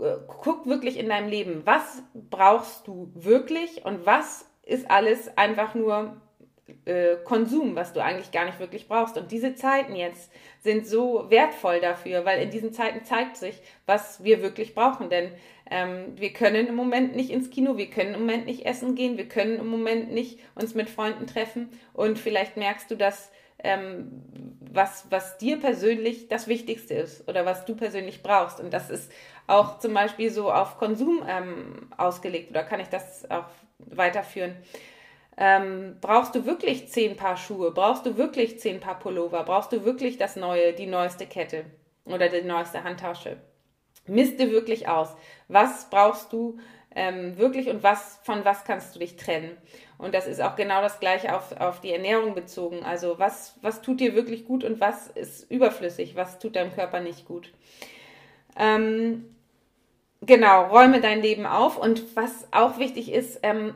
[0.00, 5.74] äh, guck wirklich in deinem Leben, was brauchst du wirklich und was ist alles einfach
[5.74, 6.20] nur
[6.86, 9.16] äh, Konsum, was du eigentlich gar nicht wirklich brauchst.
[9.16, 14.24] Und diese Zeiten jetzt sind so wertvoll dafür, weil in diesen Zeiten zeigt sich, was
[14.24, 15.10] wir wirklich brauchen.
[15.10, 15.30] Denn
[15.70, 19.18] ähm, wir können im Moment nicht ins Kino, wir können im Moment nicht essen gehen,
[19.18, 21.68] wir können im Moment nicht uns mit Freunden treffen.
[21.92, 23.30] Und vielleicht merkst du, dass
[23.64, 24.22] ähm,
[24.60, 28.60] was, was dir persönlich das Wichtigste ist oder was du persönlich brauchst.
[28.60, 29.10] Und das ist
[29.46, 33.46] auch zum Beispiel so auf Konsum ähm, ausgelegt oder kann ich das auch
[33.78, 34.56] weiterführen?
[35.36, 37.72] Ähm, brauchst du wirklich zehn Paar Schuhe?
[37.72, 39.42] Brauchst du wirklich zehn Paar Pullover?
[39.44, 41.64] Brauchst du wirklich das neue, die neueste Kette
[42.04, 43.38] oder die neueste Handtasche?
[44.06, 45.16] Misste wirklich aus.
[45.48, 46.58] Was brauchst du
[46.94, 49.56] ähm, wirklich und was, von was kannst du dich trennen?
[49.98, 52.84] Und das ist auch genau das Gleiche auf, auf die Ernährung bezogen.
[52.84, 56.14] Also was, was tut dir wirklich gut und was ist überflüssig?
[56.16, 57.52] Was tut deinem Körper nicht gut?
[58.56, 59.34] Ähm,
[60.20, 63.74] genau, räume dein Leben auf und was auch wichtig ist, ähm,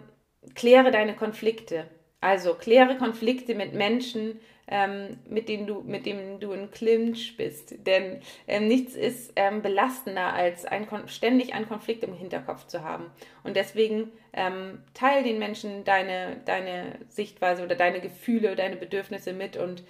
[0.55, 1.87] kläre deine Konflikte.
[2.21, 7.87] Also kläre Konflikte mit Menschen, ähm, mit denen du, mit denen du in Clinch bist.
[7.87, 13.07] Denn ähm, nichts ist ähm, belastender, als ein, ständig einen Konflikt im Hinterkopf zu haben.
[13.45, 19.57] Und deswegen ähm, teile den Menschen deine, deine Sichtweise oder deine Gefühle, deine Bedürfnisse mit.
[19.57, 19.85] Und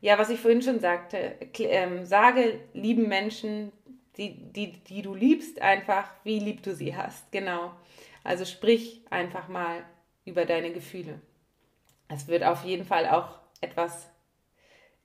[0.00, 3.72] ja, was ich vorhin schon sagte, ähm, sage lieben Menschen,
[4.16, 7.32] die, die, die du liebst, einfach, wie lieb du sie hast.
[7.32, 7.72] Genau.
[8.22, 9.82] Also sprich einfach mal
[10.24, 11.20] über deine Gefühle.
[12.08, 14.08] Es wird auf jeden Fall auch etwas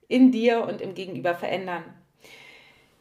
[0.08, 1.84] in dir und im Gegenüber verändern.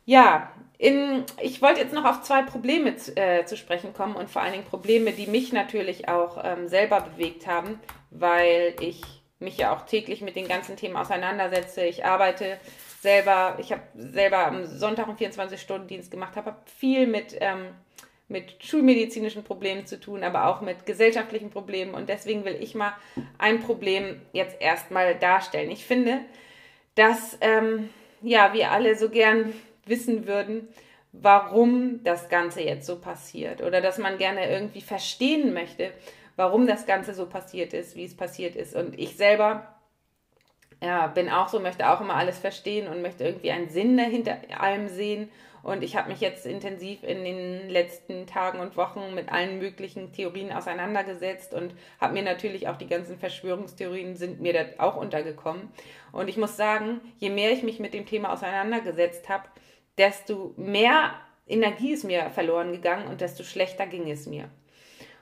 [0.06, 4.30] Ja, in, ich wollte jetzt noch auf zwei Probleme zu, äh, zu, sprechen kommen und
[4.30, 7.80] vor allen Dingen Probleme, die mich natürlich auch ähm, selber bewegt haben,
[8.12, 9.01] weil ich
[9.39, 11.86] mich ja auch täglich mit den ganzen Themen auseinandersetze.
[11.86, 12.60] Ich arbeite
[13.01, 17.67] selber, ich habe selber am Sonntag einen 24-Stunden-Dienst gemacht, habe viel mit ähm,
[18.27, 21.93] mit schulmedizinischen Problemen zu tun, aber auch mit gesellschaftlichen Problemen.
[21.93, 22.93] Und deswegen will ich mal
[23.38, 25.69] ein Problem jetzt erstmal darstellen.
[25.69, 26.19] Ich finde,
[26.95, 27.89] dass ähm,
[28.21, 29.53] ja, wir alle so gern
[29.85, 30.67] wissen würden,
[31.11, 33.61] warum das Ganze jetzt so passiert.
[33.61, 35.91] Oder dass man gerne irgendwie verstehen möchte,
[36.35, 38.75] warum das Ganze so passiert ist, wie es passiert ist.
[38.75, 39.75] Und ich selber
[40.81, 44.38] ja, bin auch so, möchte auch immer alles verstehen und möchte irgendwie einen Sinn dahinter
[44.59, 45.29] allem sehen
[45.65, 50.13] und ich habe mich jetzt intensiv in den letzten Tagen und Wochen mit allen möglichen
[50.13, 55.69] Theorien auseinandergesetzt und habe mir natürlich auch die ganzen Verschwörungstheorien sind mir da auch untergekommen.
[56.12, 59.45] Und ich muss sagen, je mehr ich mich mit dem Thema auseinandergesetzt habe,
[59.97, 61.15] desto mehr
[61.47, 64.51] Energie ist mir verloren gegangen und desto schlechter ging es mir.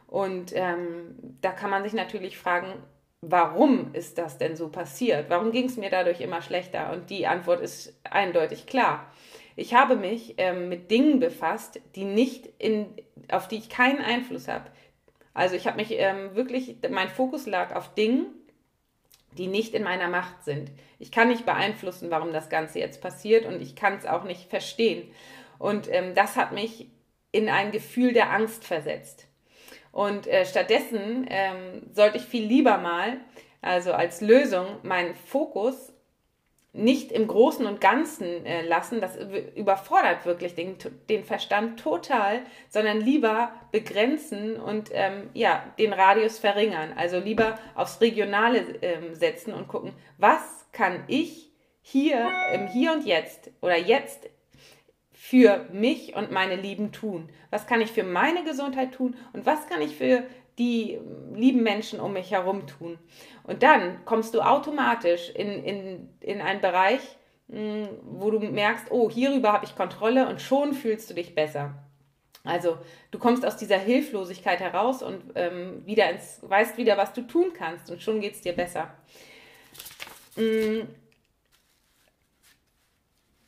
[0.07, 2.73] Und ähm, da kann man sich natürlich fragen,
[3.21, 5.29] warum ist das denn so passiert?
[5.29, 6.91] Warum ging es mir dadurch immer schlechter?
[6.91, 9.09] Und die Antwort ist eindeutig klar.
[9.55, 12.87] Ich habe mich ähm, mit Dingen befasst, die nicht in,
[13.31, 14.65] auf die ich keinen Einfluss habe.
[15.33, 18.25] Also ich habe mich ähm, wirklich, mein Fokus lag auf Dingen,
[19.37, 20.71] die nicht in meiner Macht sind.
[20.99, 24.49] Ich kann nicht beeinflussen, warum das Ganze jetzt passiert und ich kann es auch nicht
[24.49, 25.11] verstehen.
[25.59, 26.89] Und ähm, das hat mich
[27.31, 29.27] in ein Gefühl der Angst versetzt.
[29.91, 33.17] Und äh, stattdessen ähm, sollte ich viel lieber mal,
[33.61, 35.92] also als Lösung, meinen Fokus
[36.73, 39.15] nicht im Großen und Ganzen äh, lassen, das
[39.55, 40.75] überfordert wirklich den,
[41.07, 46.93] den Verstand total, sondern lieber begrenzen und ähm, ja, den Radius verringern.
[46.95, 51.51] Also lieber aufs Regionale ähm, setzen und gucken, was kann ich
[51.83, 54.29] hier im Hier und Jetzt oder jetzt
[55.11, 57.29] für mich und meine Lieben tun?
[57.51, 60.23] Was kann ich für meine Gesundheit tun und was kann ich für
[60.57, 60.99] die
[61.33, 62.99] lieben Menschen um mich herum tun.
[63.43, 67.01] Und dann kommst du automatisch in, in, in einen Bereich,
[67.49, 71.73] hm, wo du merkst, oh, hierüber habe ich Kontrolle und schon fühlst du dich besser.
[72.43, 72.77] Also
[73.11, 77.53] du kommst aus dieser Hilflosigkeit heraus und ähm, wieder ins, weißt wieder, was du tun
[77.53, 78.93] kannst und schon geht es dir besser.
[80.35, 80.87] Hm.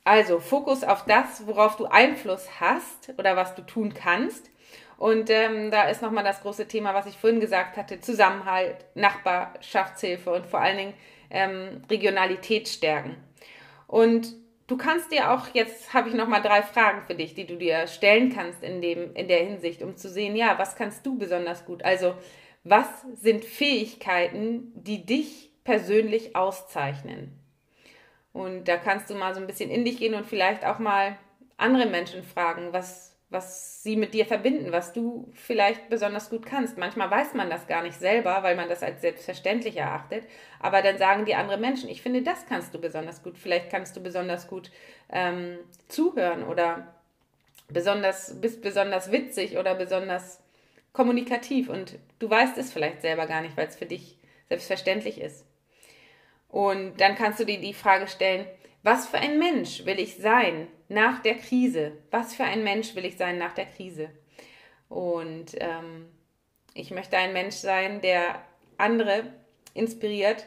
[0.03, 4.49] Also Fokus auf das, worauf du Einfluss hast oder was du tun kannst
[4.97, 10.31] und ähm, da ist nochmal das große Thema, was ich vorhin gesagt hatte, Zusammenhalt, Nachbarschaftshilfe
[10.31, 10.93] und vor allen Dingen
[11.29, 13.17] ähm, Regionalität stärken.
[13.88, 14.34] Und
[14.67, 17.88] du kannst dir auch, jetzt habe ich nochmal drei Fragen für dich, die du dir
[17.88, 21.65] stellen kannst in, dem, in der Hinsicht, um zu sehen, ja, was kannst du besonders
[21.65, 21.84] gut?
[21.84, 22.15] Also,
[22.63, 27.39] was sind Fähigkeiten, die dich persönlich auszeichnen?
[28.34, 31.17] Und da kannst du mal so ein bisschen in dich gehen und vielleicht auch mal
[31.58, 36.77] andere Menschen fragen, was, was sie mit dir verbinden, was du vielleicht besonders gut kannst.
[36.77, 40.25] Manchmal weiß man das gar nicht selber, weil man das als selbstverständlich erachtet.
[40.59, 43.38] Aber dann sagen die anderen Menschen, ich finde, das kannst du besonders gut.
[43.38, 44.71] Vielleicht kannst du besonders gut
[45.11, 45.57] ähm,
[45.88, 46.93] zuhören oder
[47.67, 50.41] besonders, bist besonders witzig oder besonders
[50.93, 51.67] kommunikativ.
[51.69, 54.17] Und du weißt es vielleicht selber gar nicht, weil es für dich
[54.49, 55.45] selbstverständlich ist.
[56.47, 58.45] Und dann kannst du dir die Frage stellen,
[58.85, 61.93] was für ein Mensch will ich sein nach der Krise?
[62.11, 64.09] Was für ein Mensch will ich sein nach der Krise?
[64.89, 66.05] Und ähm,
[66.75, 68.43] ich möchte ein Mensch sein, der
[68.77, 69.33] andere
[69.73, 70.45] inspiriert,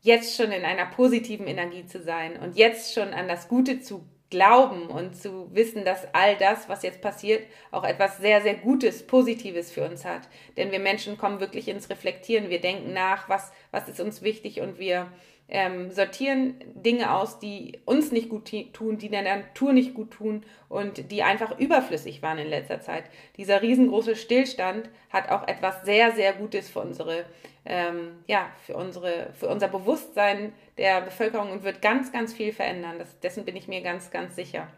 [0.00, 4.08] jetzt schon in einer positiven Energie zu sein und jetzt schon an das Gute zu
[4.30, 9.06] glauben und zu wissen, dass all das, was jetzt passiert, auch etwas sehr, sehr Gutes,
[9.06, 10.22] Positives für uns hat.
[10.56, 12.48] Denn wir Menschen kommen wirklich ins Reflektieren.
[12.48, 15.12] Wir denken nach, was, was ist uns wichtig und wir
[15.48, 20.44] ähm, sortieren Dinge aus, die uns nicht gut tun, die der Natur nicht gut tun
[20.68, 23.04] und die einfach überflüssig waren in letzter Zeit.
[23.36, 27.26] Dieser riesengroße Stillstand hat auch etwas sehr, sehr Gutes für unsere,
[27.64, 32.98] ähm, ja, für unsere, für unser Bewusstsein der Bevölkerung und wird ganz, ganz viel verändern.
[32.98, 34.68] Das, dessen bin ich mir ganz, ganz sicher.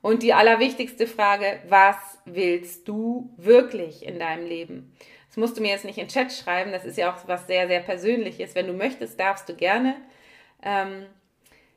[0.00, 4.94] Und die allerwichtigste Frage, was willst du wirklich in deinem Leben?
[5.28, 7.46] Das musst du mir jetzt nicht in den Chat schreiben, das ist ja auch was
[7.46, 8.54] sehr, sehr Persönliches.
[8.54, 9.96] Wenn du möchtest, darfst du gerne.
[10.62, 11.06] Ähm,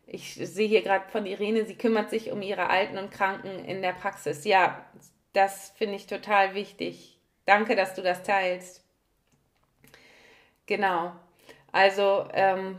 [0.07, 3.81] ich sehe hier gerade von Irene, sie kümmert sich um ihre Alten und Kranken in
[3.81, 4.45] der Praxis.
[4.45, 4.85] Ja,
[5.33, 7.17] das finde ich total wichtig.
[7.45, 8.83] Danke, dass du das teilst.
[10.65, 11.13] Genau.
[11.71, 12.77] Also, ähm,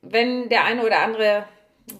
[0.00, 1.46] wenn der eine oder andere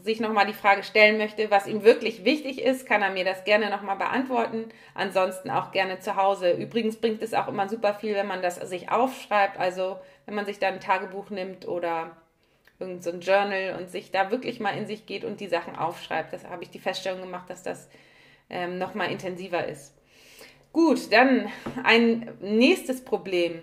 [0.03, 3.45] sich nochmal die Frage stellen möchte, was ihm wirklich wichtig ist, kann er mir das
[3.45, 4.69] gerne nochmal beantworten.
[4.95, 6.53] Ansonsten auch gerne zu Hause.
[6.53, 9.59] Übrigens bringt es auch immer super viel, wenn man das sich aufschreibt.
[9.59, 12.17] Also wenn man sich da ein Tagebuch nimmt oder
[12.79, 16.33] irgendein so Journal und sich da wirklich mal in sich geht und die Sachen aufschreibt.
[16.33, 17.89] Das habe ich die Feststellung gemacht, dass das
[18.51, 19.95] ähm, nochmal intensiver ist.
[20.73, 21.49] Gut, dann
[21.85, 23.63] ein nächstes Problem,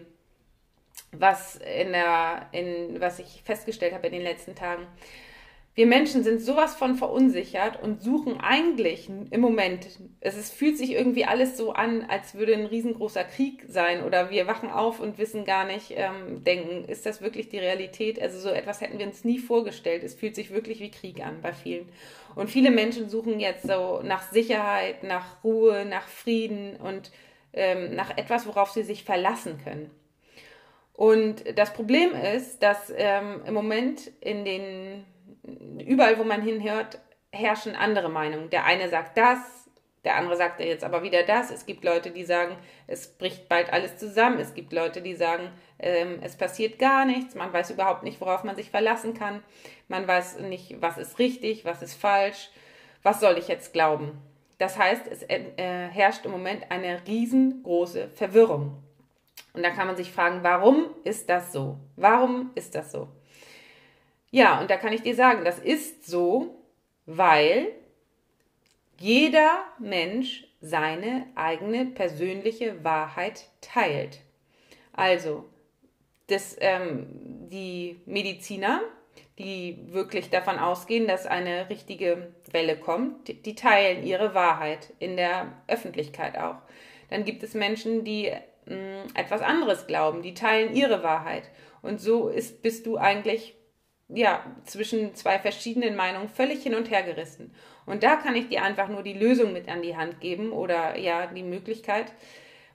[1.11, 4.85] was, in der, in, was ich festgestellt habe in den letzten Tagen.
[5.75, 9.87] Wir Menschen sind sowas von verunsichert und suchen eigentlich im Moment,
[10.19, 14.29] es ist, fühlt sich irgendwie alles so an, als würde ein riesengroßer Krieg sein oder
[14.29, 18.21] wir wachen auf und wissen gar nicht, ähm, denken, ist das wirklich die Realität?
[18.21, 20.03] Also so etwas hätten wir uns nie vorgestellt.
[20.03, 21.87] Es fühlt sich wirklich wie Krieg an bei vielen.
[22.35, 27.11] Und viele Menschen suchen jetzt so nach Sicherheit, nach Ruhe, nach Frieden und
[27.53, 29.89] ähm, nach etwas, worauf sie sich verlassen können.
[30.93, 35.05] Und das Problem ist, dass ähm, im Moment in den
[35.85, 36.99] überall, wo man hinhört,
[37.31, 38.49] herrschen andere Meinungen.
[38.49, 39.39] Der eine sagt das,
[40.03, 41.51] der andere sagt jetzt aber wieder das.
[41.51, 42.55] Es gibt Leute, die sagen,
[42.87, 44.39] es bricht bald alles zusammen.
[44.39, 47.35] Es gibt Leute, die sagen, ähm, es passiert gar nichts.
[47.35, 49.43] Man weiß überhaupt nicht, worauf man sich verlassen kann.
[49.87, 52.49] Man weiß nicht, was ist richtig, was ist falsch.
[53.03, 54.21] Was soll ich jetzt glauben?
[54.59, 58.83] das heißt, es äh, herrscht im Moment eine riesengroße Verwirrung.
[59.53, 61.77] Und da kann man sich fragen, warum ist das so?
[61.95, 63.07] Warum ist das so?
[64.31, 66.63] Ja, und da kann ich dir sagen, das ist so,
[67.05, 67.71] weil
[68.99, 74.19] jeder Mensch seine eigene persönliche Wahrheit teilt.
[74.93, 75.45] Also,
[76.27, 77.07] das, ähm,
[77.49, 78.81] die Mediziner,
[79.39, 85.15] die wirklich davon ausgehen, dass eine richtige Welle kommt, die, die teilen ihre Wahrheit in
[85.15, 86.57] der Öffentlichkeit auch.
[87.09, 88.31] Dann gibt es Menschen, die
[88.65, 91.49] mh, mm, etwas anderes glauben, die teilen ihre Wahrheit.
[91.81, 93.55] Und so ist, bist du eigentlich
[94.09, 97.53] ja, zwischen zwei verschiedenen Meinungen völlig hin und her gerissen.
[97.85, 100.97] Und da kann ich dir einfach nur die Lösung mit an die Hand geben oder
[100.97, 102.11] ja, die Möglichkeit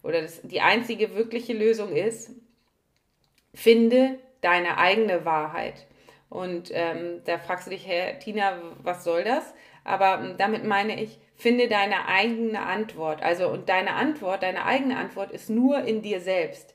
[0.02, 2.30] oder das, die einzige wirkliche Lösung ist,
[3.52, 5.86] finde deine eigene Wahrheit.
[6.28, 9.54] Und ähm, da fragst du dich, Herr Tina, was soll das?
[9.84, 13.22] Aber ähm, damit meine ich, finde deine eigene Antwort.
[13.22, 16.73] Also, und deine Antwort, deine eigene Antwort ist nur in dir selbst.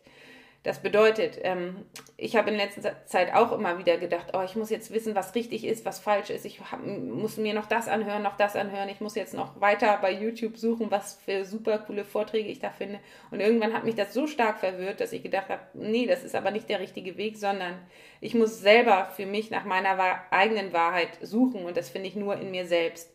[0.63, 1.85] Das bedeutet, ähm,
[2.17, 5.33] ich habe in letzter Zeit auch immer wieder gedacht, oh, ich muss jetzt wissen, was
[5.33, 6.45] richtig ist, was falsch ist.
[6.45, 8.89] Ich hab, muss mir noch das anhören, noch das anhören.
[8.89, 12.71] Ich muss jetzt noch weiter bei YouTube suchen, was für super coole Vorträge ich da
[12.71, 12.99] finde.
[13.31, 16.35] Und irgendwann hat mich das so stark verwirrt, dass ich gedacht habe, nee, das ist
[16.35, 17.75] aber nicht der richtige Weg, sondern
[18.19, 19.97] ich muss selber für mich nach meiner
[20.29, 23.13] eigenen Wahrheit suchen und das finde ich nur in mir selbst.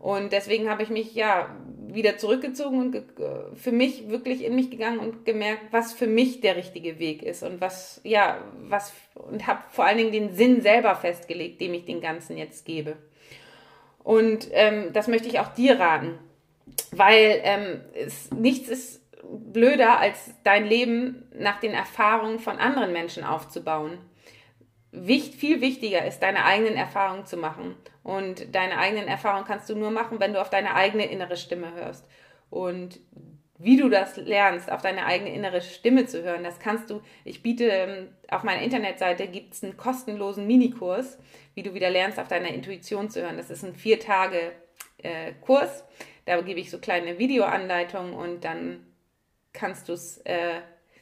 [0.00, 1.54] Und deswegen habe ich mich ja
[1.88, 3.02] wieder zurückgezogen und
[3.54, 7.42] für mich wirklich in mich gegangen und gemerkt, was für mich der richtige Weg ist
[7.42, 11.84] und was, ja, was, und habe vor allen Dingen den Sinn selber festgelegt, dem ich
[11.84, 12.96] den Ganzen jetzt gebe.
[14.02, 16.18] Und ähm, das möchte ich auch dir raten,
[16.92, 23.22] weil ähm, es, nichts ist blöder, als dein Leben nach den Erfahrungen von anderen Menschen
[23.22, 23.98] aufzubauen
[24.92, 27.76] wichtig, viel wichtiger ist, deine eigenen Erfahrungen zu machen.
[28.02, 31.72] Und deine eigenen Erfahrungen kannst du nur machen, wenn du auf deine eigene innere Stimme
[31.74, 32.06] hörst.
[32.50, 33.00] Und
[33.58, 37.02] wie du das lernst, auf deine eigene innere Stimme zu hören, das kannst du.
[37.24, 41.18] Ich biete ähm, auf meiner Internetseite gibt es einen kostenlosen Minikurs,
[41.54, 43.36] wie du wieder lernst, auf deine Intuition zu hören.
[43.36, 44.52] Das ist ein vier Tage
[44.98, 45.84] äh, Kurs.
[46.24, 48.86] Da gebe ich so kleine Videoanleitungen und dann
[49.52, 50.60] kannst du es äh,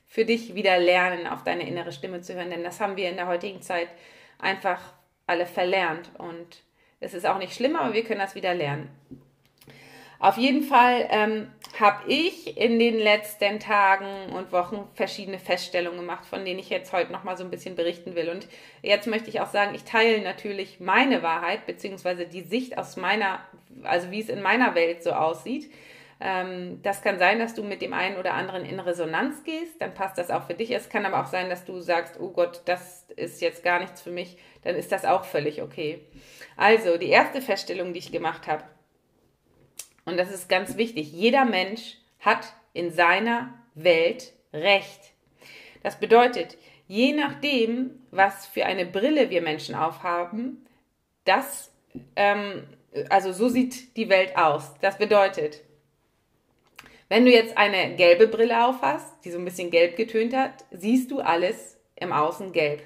[0.09, 2.51] für dich wieder lernen, auf deine innere Stimme zu hören.
[2.51, 3.88] Denn das haben wir in der heutigen Zeit
[4.38, 4.81] einfach
[5.27, 6.11] alle verlernt.
[6.18, 6.62] Und
[6.99, 8.88] es ist auch nicht schlimm, aber wir können das wieder lernen.
[10.21, 11.47] Auf jeden Fall ähm,
[11.79, 16.92] habe ich in den letzten Tagen und Wochen verschiedene Feststellungen gemacht, von denen ich jetzt
[16.92, 18.29] heute nochmal so ein bisschen berichten will.
[18.29, 18.49] Und
[18.83, 23.38] jetzt möchte ich auch sagen, ich teile natürlich meine Wahrheit, beziehungsweise die Sicht aus meiner,
[23.85, 25.71] also wie es in meiner Welt so aussieht.
[26.20, 29.94] Ähm, das kann sein, dass du mit dem einen oder anderen in Resonanz gehst, dann
[29.94, 30.70] passt das auch für dich.
[30.70, 34.00] Es kann aber auch sein, dass du sagst, oh Gott, das ist jetzt gar nichts
[34.00, 36.00] für mich, dann ist das auch völlig okay.
[36.57, 38.64] Also, die erste Feststellung, die ich gemacht habe,
[40.04, 45.12] und das ist ganz wichtig, jeder Mensch hat in seiner Welt Recht.
[45.83, 50.66] Das bedeutet, je nachdem, was für eine Brille wir Menschen aufhaben,
[51.24, 51.70] das,
[52.16, 52.64] ähm,
[53.11, 54.74] also so sieht die Welt aus.
[54.81, 55.61] Das bedeutet,
[57.09, 61.11] wenn du jetzt eine gelbe Brille aufhast, die so ein bisschen gelb getönt hat, siehst
[61.11, 62.83] du alles im Außen gelb.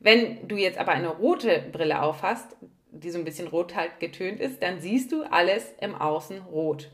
[0.00, 2.56] Wenn du jetzt aber eine rote Brille aufhast,
[2.90, 6.90] die so ein bisschen rot halt getönt ist, dann siehst du alles im Außen rot.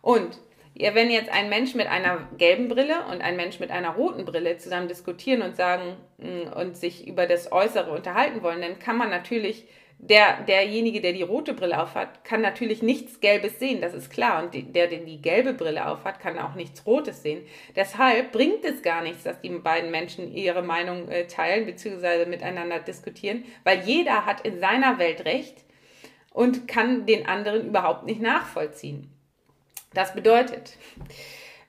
[0.00, 0.38] Und
[0.74, 4.58] wenn jetzt ein Mensch mit einer gelben Brille und ein Mensch mit einer roten Brille
[4.58, 9.10] zusammen diskutieren und sagen mm, und sich über das Äußere unterhalten wollen, dann kann man
[9.10, 9.66] natürlich
[9.98, 14.42] der, derjenige, der die rote Brille aufhat, kann natürlich nichts Gelbes sehen, das ist klar.
[14.42, 17.44] Und der, der die gelbe Brille aufhat, kann auch nichts Rotes sehen.
[17.74, 22.26] Deshalb bringt es gar nichts, dass die beiden Menschen ihre Meinung äh, teilen bzw.
[22.26, 25.64] miteinander diskutieren, weil jeder hat in seiner Welt Recht
[26.30, 29.10] und kann den anderen überhaupt nicht nachvollziehen.
[29.94, 30.76] Das bedeutet,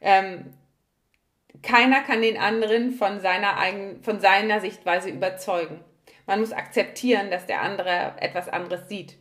[0.02, 0.54] ähm,
[1.64, 5.80] keiner kann den anderen von seiner, eigenen, von seiner Sichtweise überzeugen.
[6.28, 9.16] Man muss akzeptieren, dass der andere etwas anderes sieht.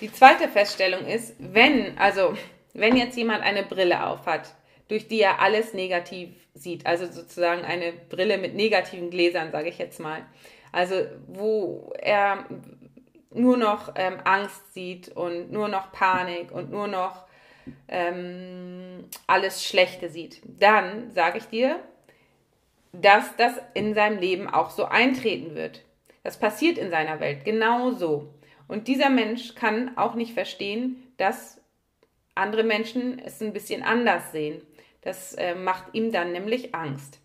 [0.00, 2.34] Die zweite Feststellung ist, wenn, also
[2.72, 4.54] wenn jetzt jemand eine Brille aufhat,
[4.88, 9.78] durch die er alles negativ sieht, also sozusagen eine Brille mit negativen Gläsern, sage ich
[9.78, 10.24] jetzt mal,
[10.72, 10.94] also
[11.26, 12.44] wo er
[13.30, 17.24] nur noch ähm, Angst sieht und nur noch Panik und nur noch
[17.88, 21.80] ähm, alles Schlechte sieht, dann sage ich dir,
[22.92, 25.82] dass das in seinem Leben auch so eintreten wird.
[26.24, 28.34] Das passiert in seiner Welt genauso.
[28.66, 31.60] Und dieser Mensch kann auch nicht verstehen, dass
[32.34, 34.60] andere Menschen es ein bisschen anders sehen.
[35.02, 37.20] Das äh, macht ihm dann nämlich Angst.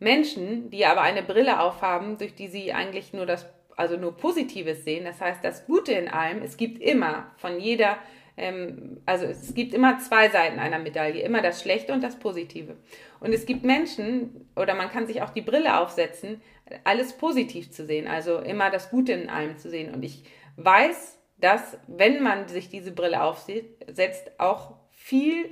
[0.00, 3.46] Menschen, die aber eine Brille aufhaben, durch die sie eigentlich nur das,
[3.76, 7.96] also nur Positives sehen, das heißt das Gute in allem, es gibt immer von jeder
[8.36, 12.76] ähm, also es gibt immer zwei Seiten einer Medaille, immer das Schlechte und das Positive.
[13.20, 16.40] Und es gibt Menschen, oder man kann sich auch die Brille aufsetzen,
[16.84, 19.94] alles positiv zu sehen, also immer das Gute in allem zu sehen.
[19.94, 20.24] Und ich
[20.56, 25.50] weiß, dass, wenn man sich diese Brille aufsetzt, auch viel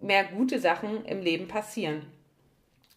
[0.00, 2.06] mehr gute Sachen im Leben passieren.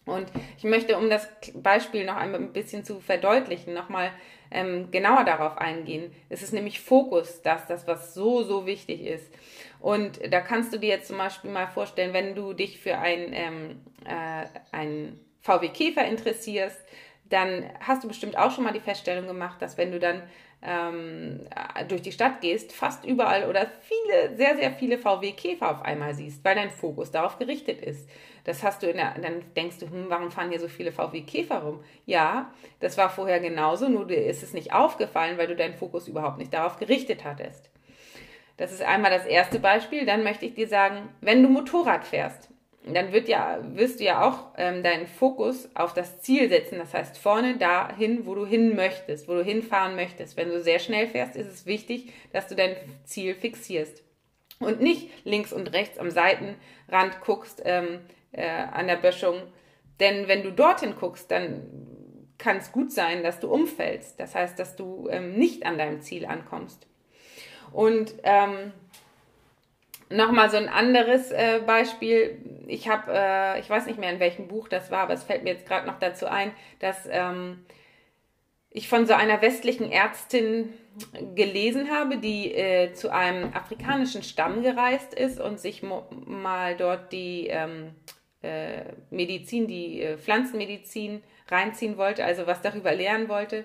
[0.06, 4.10] Und ich möchte, um das Beispiel noch ein bisschen zu verdeutlichen, nochmal
[4.50, 6.10] ähm, genauer darauf eingehen.
[6.30, 9.30] Es ist nämlich Fokus, das, das, was so, so wichtig ist.
[9.80, 13.32] Und da kannst du dir jetzt zum Beispiel mal vorstellen, wenn du dich für ein,
[13.32, 16.80] ähm, äh, ein VW Käfer interessierst,
[17.30, 20.22] dann hast du bestimmt auch schon mal die Feststellung gemacht, dass wenn du dann
[20.62, 21.46] ähm,
[21.88, 26.44] durch die Stadt gehst, fast überall oder viele, sehr, sehr viele VW-Käfer auf einmal siehst,
[26.44, 28.08] weil dein Fokus darauf gerichtet ist.
[28.44, 31.62] Das hast du in der, dann denkst du, hm, warum fahren hier so viele VW-Käfer
[31.62, 31.84] rum?
[32.06, 36.08] Ja, das war vorher genauso, nur dir ist es nicht aufgefallen, weil du deinen Fokus
[36.08, 37.70] überhaupt nicht darauf gerichtet hattest.
[38.56, 40.04] Das ist einmal das erste Beispiel.
[40.04, 42.50] Dann möchte ich dir sagen, wenn du Motorrad fährst,
[42.84, 46.78] dann wird ja, wirst du ja auch ähm, deinen Fokus auf das Ziel setzen.
[46.78, 50.36] Das heißt, vorne dahin, wo du hin möchtest, wo du hinfahren möchtest.
[50.36, 54.02] Wenn du sehr schnell fährst, ist es wichtig, dass du dein Ziel fixierst.
[54.60, 58.00] Und nicht links und rechts am Seitenrand guckst, ähm,
[58.32, 59.42] äh, an der Böschung.
[60.00, 61.66] Denn wenn du dorthin guckst, dann
[62.38, 64.18] kann es gut sein, dass du umfällst.
[64.18, 66.86] Das heißt, dass du ähm, nicht an deinem Ziel ankommst.
[67.72, 68.72] Und ähm,
[70.10, 72.38] Nochmal so ein anderes äh, Beispiel.
[72.66, 75.44] Ich habe, äh, ich weiß nicht mehr in welchem Buch das war, aber es fällt
[75.44, 77.64] mir jetzt gerade noch dazu ein, dass ähm,
[78.70, 80.72] ich von so einer westlichen Ärztin
[81.34, 87.48] gelesen habe, die äh, zu einem afrikanischen Stamm gereist ist und sich mal dort die
[87.48, 87.94] ähm,
[88.42, 93.64] äh, Medizin, die äh, Pflanzenmedizin reinziehen wollte, also was darüber lernen wollte.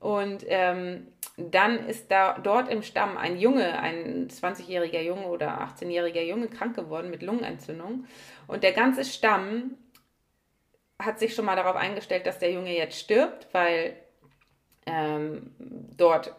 [0.00, 6.22] Und ähm, dann ist da dort im Stamm ein Junge, ein 20-jähriger Junge oder 18-jähriger
[6.22, 8.06] Junge krank geworden mit Lungenentzündung.
[8.46, 9.76] Und der ganze Stamm
[11.00, 13.96] hat sich schon mal darauf eingestellt, dass der Junge jetzt stirbt, weil
[14.86, 15.54] ähm,
[15.96, 16.34] dort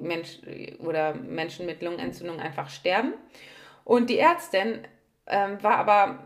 [0.00, 0.38] Mensch
[0.78, 3.14] oder Menschen mit Lungenentzündung einfach sterben.
[3.84, 4.80] Und die Ärztin
[5.26, 6.24] ähm, war aber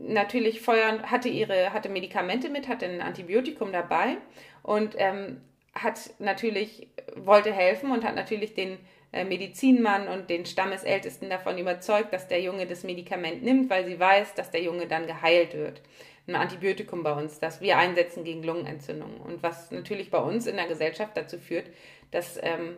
[0.00, 4.18] natürlich Feuer, hatte ihre, hatte Medikamente mit, hatte ein Antibiotikum dabei
[4.62, 5.40] und ähm,
[5.74, 8.78] hat natürlich, wollte helfen und hat natürlich den
[9.12, 13.98] äh, Medizinmann und den Stammesältesten davon überzeugt, dass der Junge das Medikament nimmt, weil sie
[13.98, 15.82] weiß, dass der Junge dann geheilt wird.
[16.26, 19.18] Ein Antibiotikum bei uns, das wir einsetzen gegen Lungenentzündungen.
[19.18, 21.66] Und was natürlich bei uns in der Gesellschaft dazu führt,
[22.10, 22.76] dass ähm,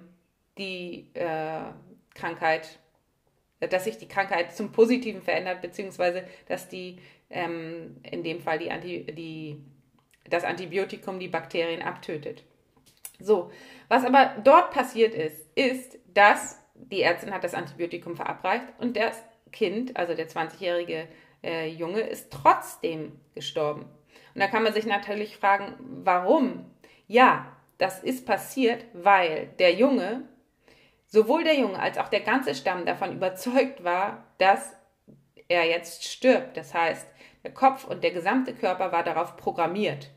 [0.57, 1.61] die äh,
[2.15, 2.79] Krankheit,
[3.61, 6.99] dass sich die Krankheit zum Positiven verändert, beziehungsweise dass die
[7.31, 9.59] ähm, in dem Fall die, Anti, die,
[10.29, 12.45] das Antibiotikum die Bakterien abtötet.
[13.21, 13.51] So,
[13.89, 19.23] was aber dort passiert ist, ist, dass die Ärztin hat das Antibiotikum verabreicht und das
[19.53, 21.09] Kind, also der 20-jährige
[21.43, 23.83] äh, Junge, ist trotzdem gestorben.
[24.35, 26.67] Und da kann man sich natürlich fragen, warum?
[27.07, 30.29] Ja, das ist passiert, weil der Junge,
[31.07, 34.75] sowohl der Junge als auch der ganze Stamm davon überzeugt war, dass
[35.49, 36.57] er jetzt stirbt.
[36.57, 37.07] Das heißt,
[37.45, 40.11] der Kopf und der gesamte Körper war darauf programmiert.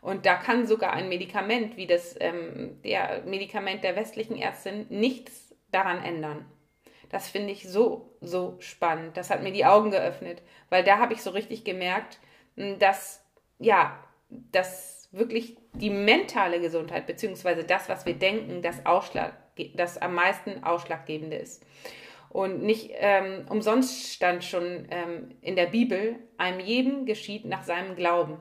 [0.00, 5.54] Und da kann sogar ein Medikament wie das ähm, der Medikament der westlichen Ärztin nichts
[5.70, 6.46] daran ändern.
[7.10, 9.16] Das finde ich so, so spannend.
[9.16, 12.18] Das hat mir die Augen geöffnet, weil da habe ich so richtig gemerkt,
[12.56, 13.24] hm, dass,
[13.58, 19.34] ja, dass wirklich die mentale Gesundheit, beziehungsweise das, was wir denken, das, Ausschlag,
[19.74, 21.66] das am meisten Ausschlaggebende ist.
[22.28, 27.96] Und nicht ähm, umsonst stand schon ähm, in der Bibel, einem jedem geschieht nach seinem
[27.96, 28.40] Glauben.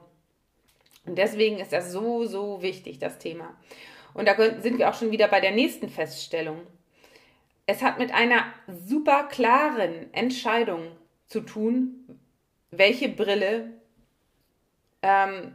[1.05, 3.55] Und deswegen ist das so, so wichtig, das Thema.
[4.13, 6.61] Und da sind wir auch schon wieder bei der nächsten Feststellung.
[7.65, 10.87] Es hat mit einer super klaren Entscheidung
[11.27, 12.19] zu tun,
[12.71, 13.73] welche Brille,
[15.01, 15.53] ähm,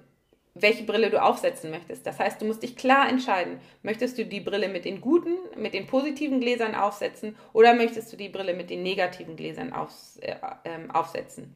[0.55, 2.07] welche Brille du aufsetzen möchtest.
[2.07, 3.59] Das heißt, du musst dich klar entscheiden.
[3.83, 8.17] Möchtest du die Brille mit den guten, mit den positiven Gläsern aufsetzen oder möchtest du
[8.17, 11.55] die Brille mit den negativen Gläsern aufs, äh, äh, aufsetzen?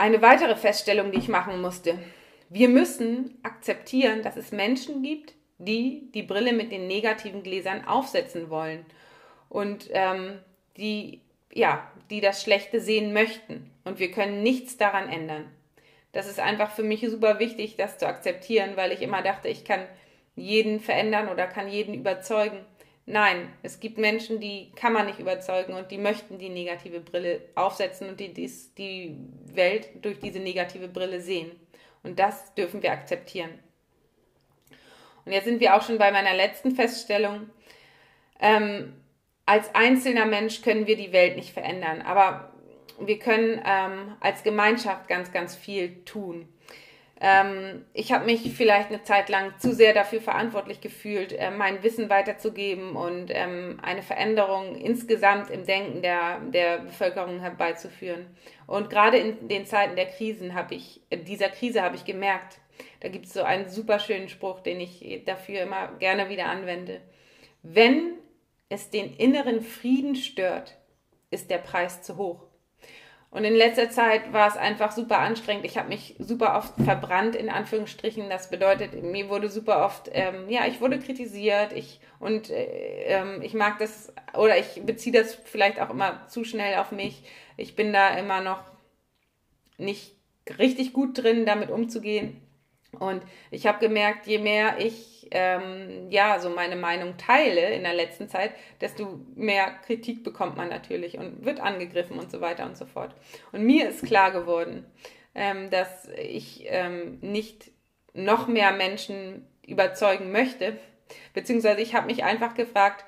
[0.00, 1.98] Eine weitere Feststellung, die ich machen musste.
[2.48, 8.48] Wir müssen akzeptieren, dass es Menschen gibt, die die Brille mit den negativen Gläsern aufsetzen
[8.48, 8.86] wollen
[9.50, 10.38] und ähm,
[10.78, 11.20] die,
[11.52, 13.70] ja, die das Schlechte sehen möchten.
[13.84, 15.50] Und wir können nichts daran ändern.
[16.12, 19.66] Das ist einfach für mich super wichtig, das zu akzeptieren, weil ich immer dachte, ich
[19.66, 19.84] kann
[20.34, 22.64] jeden verändern oder kann jeden überzeugen.
[23.06, 27.40] Nein, es gibt Menschen, die kann man nicht überzeugen und die möchten die negative Brille
[27.54, 31.50] aufsetzen und die dies, die Welt durch diese negative Brille sehen.
[32.02, 33.50] Und das dürfen wir akzeptieren.
[35.24, 37.50] Und jetzt sind wir auch schon bei meiner letzten Feststellung.
[38.40, 38.94] Ähm,
[39.44, 42.52] als einzelner Mensch können wir die Welt nicht verändern, aber
[43.00, 46.48] wir können ähm, als Gemeinschaft ganz, ganz viel tun.
[47.22, 51.82] Ähm, ich habe mich vielleicht eine Zeit lang zu sehr dafür verantwortlich gefühlt, äh, mein
[51.82, 58.26] Wissen weiterzugeben und ähm, eine Veränderung insgesamt im Denken der, der Bevölkerung herbeizuführen.
[58.66, 62.58] Und gerade in den Zeiten der Krisen habe ich, äh, dieser Krise habe ich gemerkt,
[63.00, 67.02] da gibt es so einen super schönen Spruch, den ich dafür immer gerne wieder anwende.
[67.62, 68.14] Wenn
[68.70, 70.78] es den inneren Frieden stört,
[71.30, 72.49] ist der Preis zu hoch.
[73.30, 75.64] Und in letzter Zeit war es einfach super anstrengend.
[75.64, 78.28] Ich habe mich super oft verbrannt, in Anführungsstrichen.
[78.28, 81.72] Das bedeutet, mir wurde super oft, ähm, ja, ich wurde kritisiert.
[81.72, 86.42] Ich, und äh, ähm, ich mag das, oder ich beziehe das vielleicht auch immer zu
[86.42, 87.22] schnell auf mich.
[87.56, 88.64] Ich bin da immer noch
[89.78, 90.16] nicht
[90.58, 92.42] richtig gut drin, damit umzugehen.
[92.98, 97.94] Und ich habe gemerkt, je mehr ich ähm, ja so meine Meinung teile in der
[97.94, 102.76] letzten Zeit, desto mehr Kritik bekommt man natürlich und wird angegriffen und so weiter und
[102.76, 103.14] so fort.
[103.52, 104.86] Und mir ist klar geworden,
[105.34, 107.70] ähm, dass ich ähm, nicht
[108.12, 110.76] noch mehr Menschen überzeugen möchte,
[111.32, 113.04] beziehungsweise ich habe mich einfach gefragt,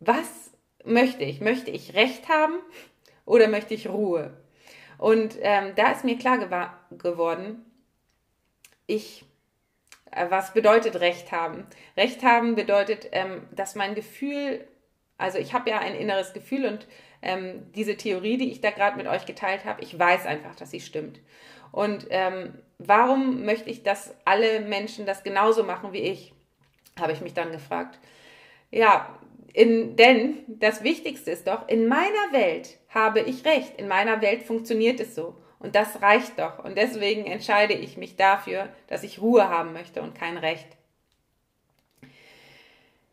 [0.00, 0.52] was
[0.84, 1.40] möchte ich?
[1.40, 2.54] Möchte ich Recht haben
[3.26, 4.36] oder möchte ich Ruhe?
[4.98, 6.38] Und ähm, da ist mir klar
[6.90, 7.64] geworden,
[8.86, 9.24] ich,
[10.10, 11.66] äh, was bedeutet Recht haben?
[11.96, 14.66] Recht haben bedeutet, ähm, dass mein Gefühl,
[15.18, 16.86] also ich habe ja ein inneres Gefühl und
[17.22, 20.70] ähm, diese Theorie, die ich da gerade mit euch geteilt habe, ich weiß einfach, dass
[20.70, 21.20] sie stimmt.
[21.70, 26.34] Und ähm, warum möchte ich, dass alle Menschen das genauso machen wie ich?
[27.00, 27.98] Habe ich mich dann gefragt.
[28.70, 29.18] Ja,
[29.54, 34.42] in, denn das Wichtigste ist doch, in meiner Welt habe ich recht, in meiner Welt
[34.42, 35.36] funktioniert es so.
[35.62, 36.58] Und das reicht doch.
[36.58, 40.66] Und deswegen entscheide ich mich dafür, dass ich Ruhe haben möchte und kein Recht.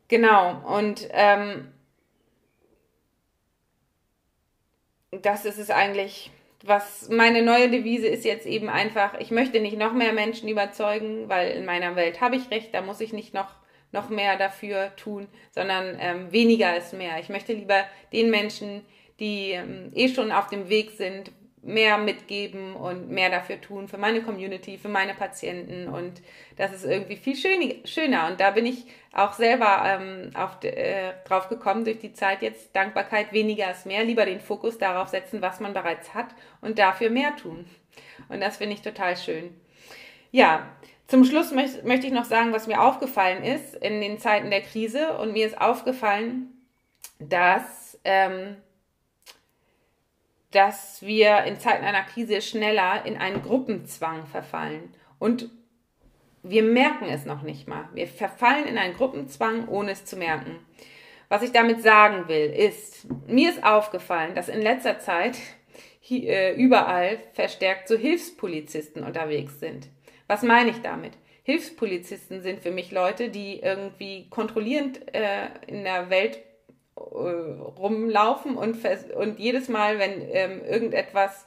[0.07, 0.59] Genau.
[0.65, 1.71] Und ähm,
[5.11, 6.31] das ist es eigentlich,
[6.63, 11.29] was meine neue Devise ist jetzt eben einfach, ich möchte nicht noch mehr Menschen überzeugen,
[11.29, 13.53] weil in meiner Welt habe ich Recht, da muss ich nicht noch,
[13.91, 17.19] noch mehr dafür tun, sondern ähm, weniger ist mehr.
[17.19, 18.83] Ich möchte lieber den Menschen,
[19.19, 21.31] die ähm, eh schon auf dem Weg sind,
[21.61, 25.87] mehr mitgeben und mehr dafür tun für meine Community, für meine Patienten.
[25.87, 26.21] Und
[26.55, 28.27] das ist irgendwie viel schön, schöner.
[28.27, 32.75] Und da bin ich auch selber ähm, auf, äh, drauf gekommen durch die Zeit jetzt.
[32.75, 36.27] Dankbarkeit weniger ist mehr, lieber den Fokus darauf setzen, was man bereits hat
[36.61, 37.65] und dafür mehr tun.
[38.29, 39.53] Und das finde ich total schön.
[40.31, 40.67] Ja,
[41.07, 44.61] zum Schluss möcht, möchte ich noch sagen, was mir aufgefallen ist in den Zeiten der
[44.61, 45.17] Krise.
[45.17, 46.53] Und mir ist aufgefallen,
[47.19, 48.55] dass ähm,
[50.51, 54.93] dass wir in Zeiten einer Krise schneller in einen Gruppenzwang verfallen.
[55.19, 55.49] Und
[56.43, 57.87] wir merken es noch nicht mal.
[57.93, 60.59] Wir verfallen in einen Gruppenzwang, ohne es zu merken.
[61.27, 65.37] Was ich damit sagen will, ist, mir ist aufgefallen, dass in letzter Zeit
[66.09, 69.89] äh, überall verstärkt so Hilfspolizisten unterwegs sind.
[70.27, 71.13] Was meine ich damit?
[71.43, 76.39] Hilfspolizisten sind für mich Leute, die irgendwie kontrollierend äh, in der Welt
[76.99, 78.77] rumlaufen und,
[79.15, 81.45] und jedes Mal, wenn ähm, irgendetwas,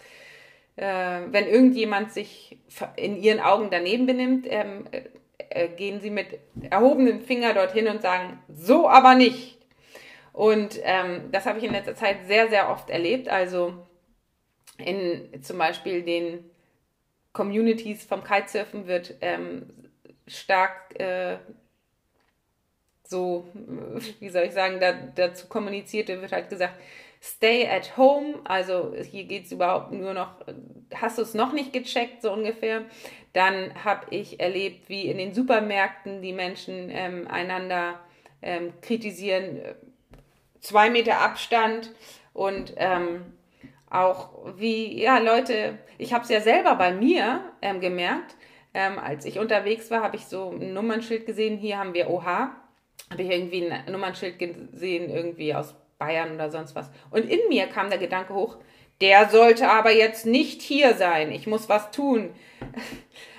[0.77, 2.59] äh, wenn irgendjemand sich
[2.97, 5.03] in ihren Augen daneben benimmt, ähm, äh,
[5.51, 6.39] äh, gehen sie mit
[6.71, 9.59] erhobenem Finger dorthin und sagen, so aber nicht.
[10.33, 13.29] Und ähm, das habe ich in letzter Zeit sehr, sehr oft erlebt.
[13.29, 13.75] Also
[14.79, 16.51] in zum Beispiel den
[17.33, 19.67] Communities vom Kitesurfen wird ähm,
[20.27, 21.37] stark äh,
[23.13, 23.47] so,
[24.19, 26.75] wie soll ich sagen, da, dazu kommuniziert, wird halt gesagt,
[27.23, 30.35] stay at home, also hier geht es überhaupt nur noch,
[30.93, 32.83] hast du es noch nicht gecheckt, so ungefähr.
[33.33, 38.01] Dann habe ich erlebt, wie in den Supermärkten die Menschen ähm, einander
[38.43, 39.61] ähm, kritisieren,
[40.61, 41.93] zwei Meter Abstand.
[42.35, 43.25] Und ähm,
[43.89, 48.35] auch wie, ja, Leute, ich habe es ja selber bei mir ähm, gemerkt,
[48.75, 52.51] ähm, als ich unterwegs war, habe ich so ein Nummernschild gesehen, hier haben wir OH
[53.11, 56.91] habe ich irgendwie ein Nummernschild gesehen, irgendwie aus Bayern oder sonst was.
[57.11, 58.57] Und in mir kam der Gedanke hoch,
[59.01, 61.33] der sollte aber jetzt nicht hier sein.
[61.33, 62.31] Ich muss was tun.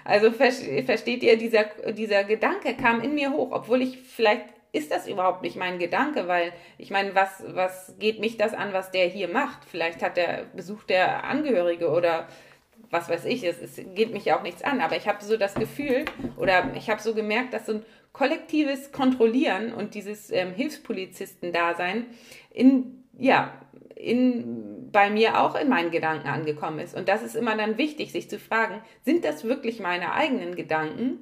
[0.05, 4.43] Also versteht ihr, dieser, dieser Gedanke kam in mir hoch, obwohl ich vielleicht
[4.73, 8.73] ist das überhaupt nicht mein Gedanke, weil ich meine, was, was geht mich das an,
[8.73, 9.63] was der hier macht?
[9.63, 12.27] Vielleicht hat der besucht der Angehörige oder
[12.89, 15.55] was weiß ich, es, es geht mich auch nichts an, aber ich habe so das
[15.55, 22.05] Gefühl oder ich habe so gemerkt, dass so ein kollektives Kontrollieren und dieses ähm, Hilfspolizisten-Dasein
[22.51, 23.53] in, ja,
[23.95, 26.95] in, bei mir auch in meinen Gedanken angekommen ist.
[26.95, 31.19] Und das ist immer dann wichtig, sich zu fragen, sind das wirklich meine eigenen Gedanken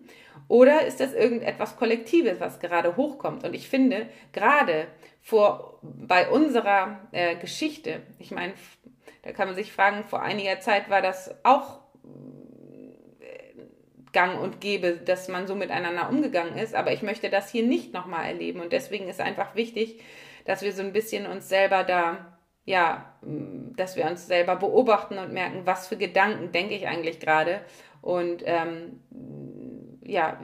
[0.47, 3.45] Oder ist das irgendetwas Kollektives, was gerade hochkommt?
[3.45, 4.87] Und ich finde, gerade
[5.21, 8.53] vor, bei unserer äh, Geschichte, ich meine,
[9.23, 11.79] da kann man sich fragen, vor einiger Zeit war das auch
[14.13, 16.75] gang und gäbe, dass man so miteinander umgegangen ist.
[16.75, 18.59] Aber ich möchte das hier nicht nochmal erleben.
[18.59, 19.99] Und deswegen ist einfach wichtig,
[20.45, 25.33] dass wir so ein bisschen uns selber da, ja, dass wir uns selber beobachten und
[25.33, 27.61] merken, was für Gedanken denke ich eigentlich gerade.
[28.01, 29.01] Und ähm,
[30.03, 30.39] ja,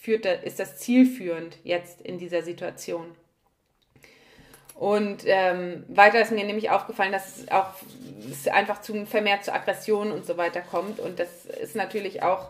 [0.00, 3.06] führt, ist das zielführend jetzt in dieser Situation.
[4.74, 7.66] Und ähm, weiter ist mir nämlich aufgefallen, dass es auch
[8.30, 11.00] es einfach zu, vermehrt zu Aggressionen und so weiter kommt.
[11.00, 12.48] Und das ist natürlich auch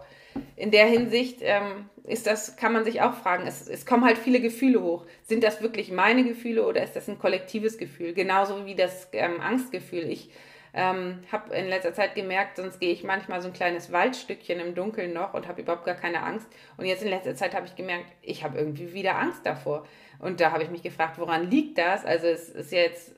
[0.56, 4.18] in der Hinsicht, ähm, ist das, kann man sich auch fragen, es, es kommen halt
[4.18, 5.06] viele Gefühle hoch.
[5.22, 8.14] Sind das wirklich meine Gefühle oder ist das ein kollektives Gefühl?
[8.14, 10.10] Genauso wie das ähm, Angstgefühl.
[10.10, 10.30] Ich
[10.72, 14.74] ähm, habe in letzter Zeit gemerkt, sonst gehe ich manchmal so ein kleines Waldstückchen im
[14.74, 16.46] Dunkeln noch und habe überhaupt gar keine Angst.
[16.76, 19.86] Und jetzt in letzter Zeit habe ich gemerkt, ich habe irgendwie wieder Angst davor.
[20.18, 22.04] Und da habe ich mich gefragt, woran liegt das?
[22.04, 23.14] Also es ist jetzt,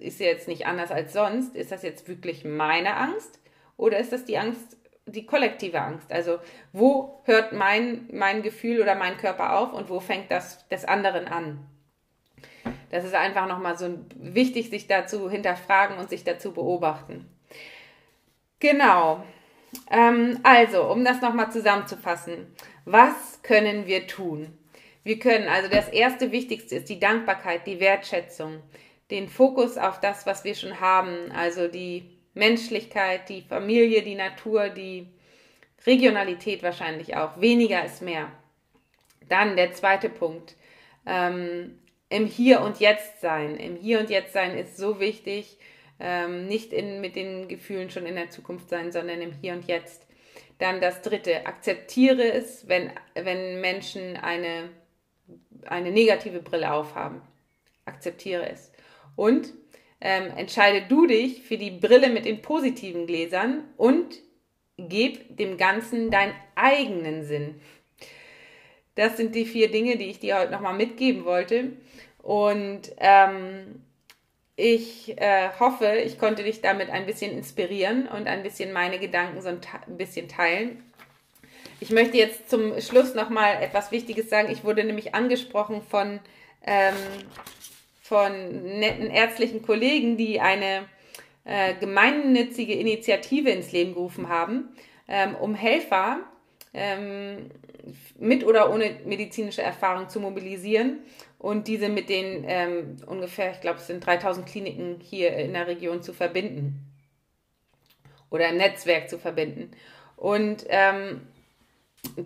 [0.00, 1.54] ist jetzt nicht anders als sonst.
[1.54, 3.38] Ist das jetzt wirklich meine Angst
[3.76, 4.76] oder ist das die Angst,
[5.12, 6.12] die kollektive Angst?
[6.12, 6.38] Also
[6.72, 11.28] wo hört mein, mein Gefühl oder mein Körper auf und wo fängt das des anderen
[11.28, 11.66] an?
[12.90, 17.28] Das ist einfach nochmal so wichtig, sich dazu hinterfragen und sich dazu beobachten.
[18.58, 19.24] Genau.
[19.90, 22.52] Ähm, also, um das nochmal zusammenzufassen,
[22.84, 24.58] was können wir tun?
[25.04, 28.62] Wir können, also das erste Wichtigste ist die Dankbarkeit, die Wertschätzung,
[29.10, 34.70] den Fokus auf das, was wir schon haben, also die Menschlichkeit, die Familie, die Natur,
[34.70, 35.06] die
[35.86, 37.38] Regionalität wahrscheinlich auch.
[37.40, 38.32] Weniger ist mehr.
[39.28, 40.56] Dann der zweite Punkt,
[41.06, 41.78] ähm,
[42.08, 43.56] im Hier und Jetzt sein.
[43.56, 45.58] Im Hier und Jetzt sein ist so wichtig,
[46.00, 49.68] ähm, nicht in, mit den Gefühlen schon in der Zukunft sein, sondern im Hier und
[49.68, 50.06] Jetzt.
[50.58, 54.70] Dann das dritte, akzeptiere es, wenn, wenn Menschen eine,
[55.66, 57.20] eine negative Brille aufhaben.
[57.84, 58.72] Akzeptiere es.
[59.14, 59.52] Und
[60.00, 64.18] ähm, entscheide du dich für die Brille mit den positiven Gläsern und
[64.76, 67.60] gib dem Ganzen deinen eigenen Sinn.
[68.94, 71.72] Das sind die vier Dinge, die ich dir heute nochmal mitgeben wollte.
[72.22, 73.82] Und ähm,
[74.56, 79.40] ich äh, hoffe, ich konnte dich damit ein bisschen inspirieren und ein bisschen meine Gedanken
[79.40, 80.82] so ein, ein bisschen teilen.
[81.80, 84.50] Ich möchte jetzt zum Schluss nochmal etwas Wichtiges sagen.
[84.50, 86.20] Ich wurde nämlich angesprochen von,
[86.66, 86.94] ähm,
[88.10, 90.88] von netten ärztlichen Kollegen, die eine
[91.44, 94.70] äh, gemeinnützige Initiative ins Leben gerufen haben,
[95.06, 96.18] ähm, um Helfer
[96.74, 97.52] ähm,
[98.18, 100.98] mit oder ohne medizinische Erfahrung zu mobilisieren
[101.38, 105.68] und diese mit den ähm, ungefähr, ich glaube, es sind 3000 Kliniken hier in der
[105.68, 106.80] Region zu verbinden
[108.28, 109.70] oder im Netzwerk zu verbinden.
[110.16, 111.20] Und ähm,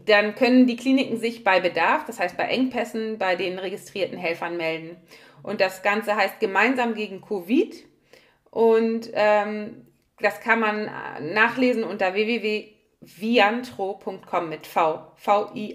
[0.06, 4.56] dann können die Kliniken sich bei Bedarf, das heißt bei Engpässen, bei den registrierten Helfern
[4.56, 4.96] melden.
[5.44, 7.84] Und das Ganze heißt gemeinsam gegen Covid.
[8.50, 9.86] Und ähm,
[10.18, 10.90] das kann man
[11.20, 12.74] nachlesen unter www
[13.06, 15.12] viantro.com mit V.
[15.16, 15.68] V-I-A-N-T-R-O.com.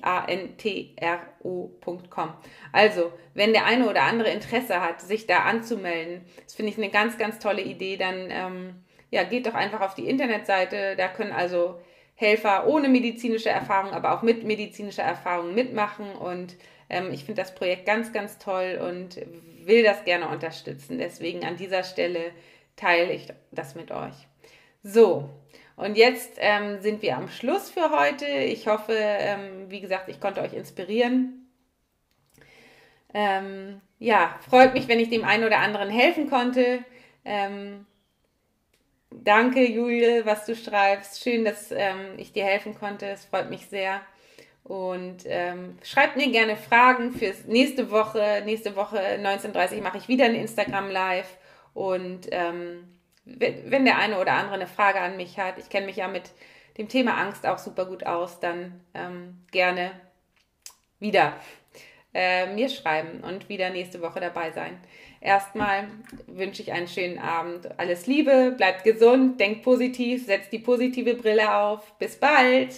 [2.72, 6.89] Also, wenn der eine oder andere Interesse hat, sich da anzumelden, das finde ich eine
[6.89, 10.95] ganz, ganz tolle Idee, dann ähm, ja, geht doch einfach auf die Internetseite.
[10.97, 11.80] Da können also
[12.15, 16.11] Helfer ohne medizinische Erfahrung, aber auch mit medizinischer Erfahrung mitmachen.
[16.11, 16.57] Und
[16.89, 19.17] ähm, ich finde das Projekt ganz, ganz toll und
[19.65, 20.97] will das gerne unterstützen.
[20.97, 22.31] Deswegen an dieser Stelle
[22.75, 24.27] teile ich das mit euch.
[24.83, 25.29] So,
[25.75, 28.25] und jetzt ähm, sind wir am Schluss für heute.
[28.25, 31.49] Ich hoffe, ähm, wie gesagt, ich konnte euch inspirieren.
[33.13, 36.83] Ähm, ja, freut mich, wenn ich dem einen oder anderen helfen konnte.
[37.25, 37.85] Ähm,
[39.09, 41.23] danke, Julie, was du schreibst.
[41.23, 43.07] Schön, dass ähm, ich dir helfen konnte.
[43.07, 44.01] Es freut mich sehr.
[44.64, 48.43] Und ähm, schreibt mir gerne Fragen für nächste Woche.
[48.45, 51.38] Nächste Woche 19.30 Uhr mache ich wieder ein Instagram Live.
[51.74, 52.88] Und ähm,
[53.26, 56.32] wenn der eine oder andere eine Frage an mich hat, ich kenne mich ja mit
[56.78, 59.91] dem Thema Angst auch super gut aus, dann ähm, gerne
[60.99, 61.34] wieder
[62.14, 64.80] äh, mir schreiben und wieder nächste Woche dabei sein.
[65.22, 65.88] Erstmal
[66.28, 67.78] wünsche ich einen schönen Abend.
[67.78, 71.97] Alles Liebe, bleibt gesund, denkt positiv, setzt die positive Brille auf.
[71.99, 72.74] Bis bald!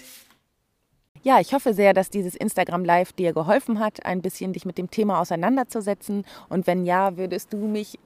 [1.23, 4.77] Ja, ich hoffe sehr, dass dieses Instagram Live dir geholfen hat, ein bisschen dich mit
[4.77, 6.25] dem Thema auseinanderzusetzen.
[6.49, 7.99] Und wenn ja, würdest du mich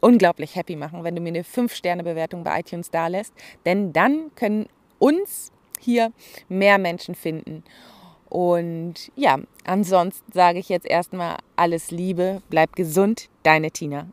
[0.00, 3.32] unglaublich happy machen, wenn du mir eine 5-Sterne-Bewertung bei iTunes da lässt.
[3.66, 4.66] Denn dann können
[4.98, 6.12] uns hier
[6.48, 7.62] mehr Menschen finden.
[8.28, 14.06] Und ja, ansonsten sage ich jetzt erstmal alles Liebe, bleib gesund, deine Tina.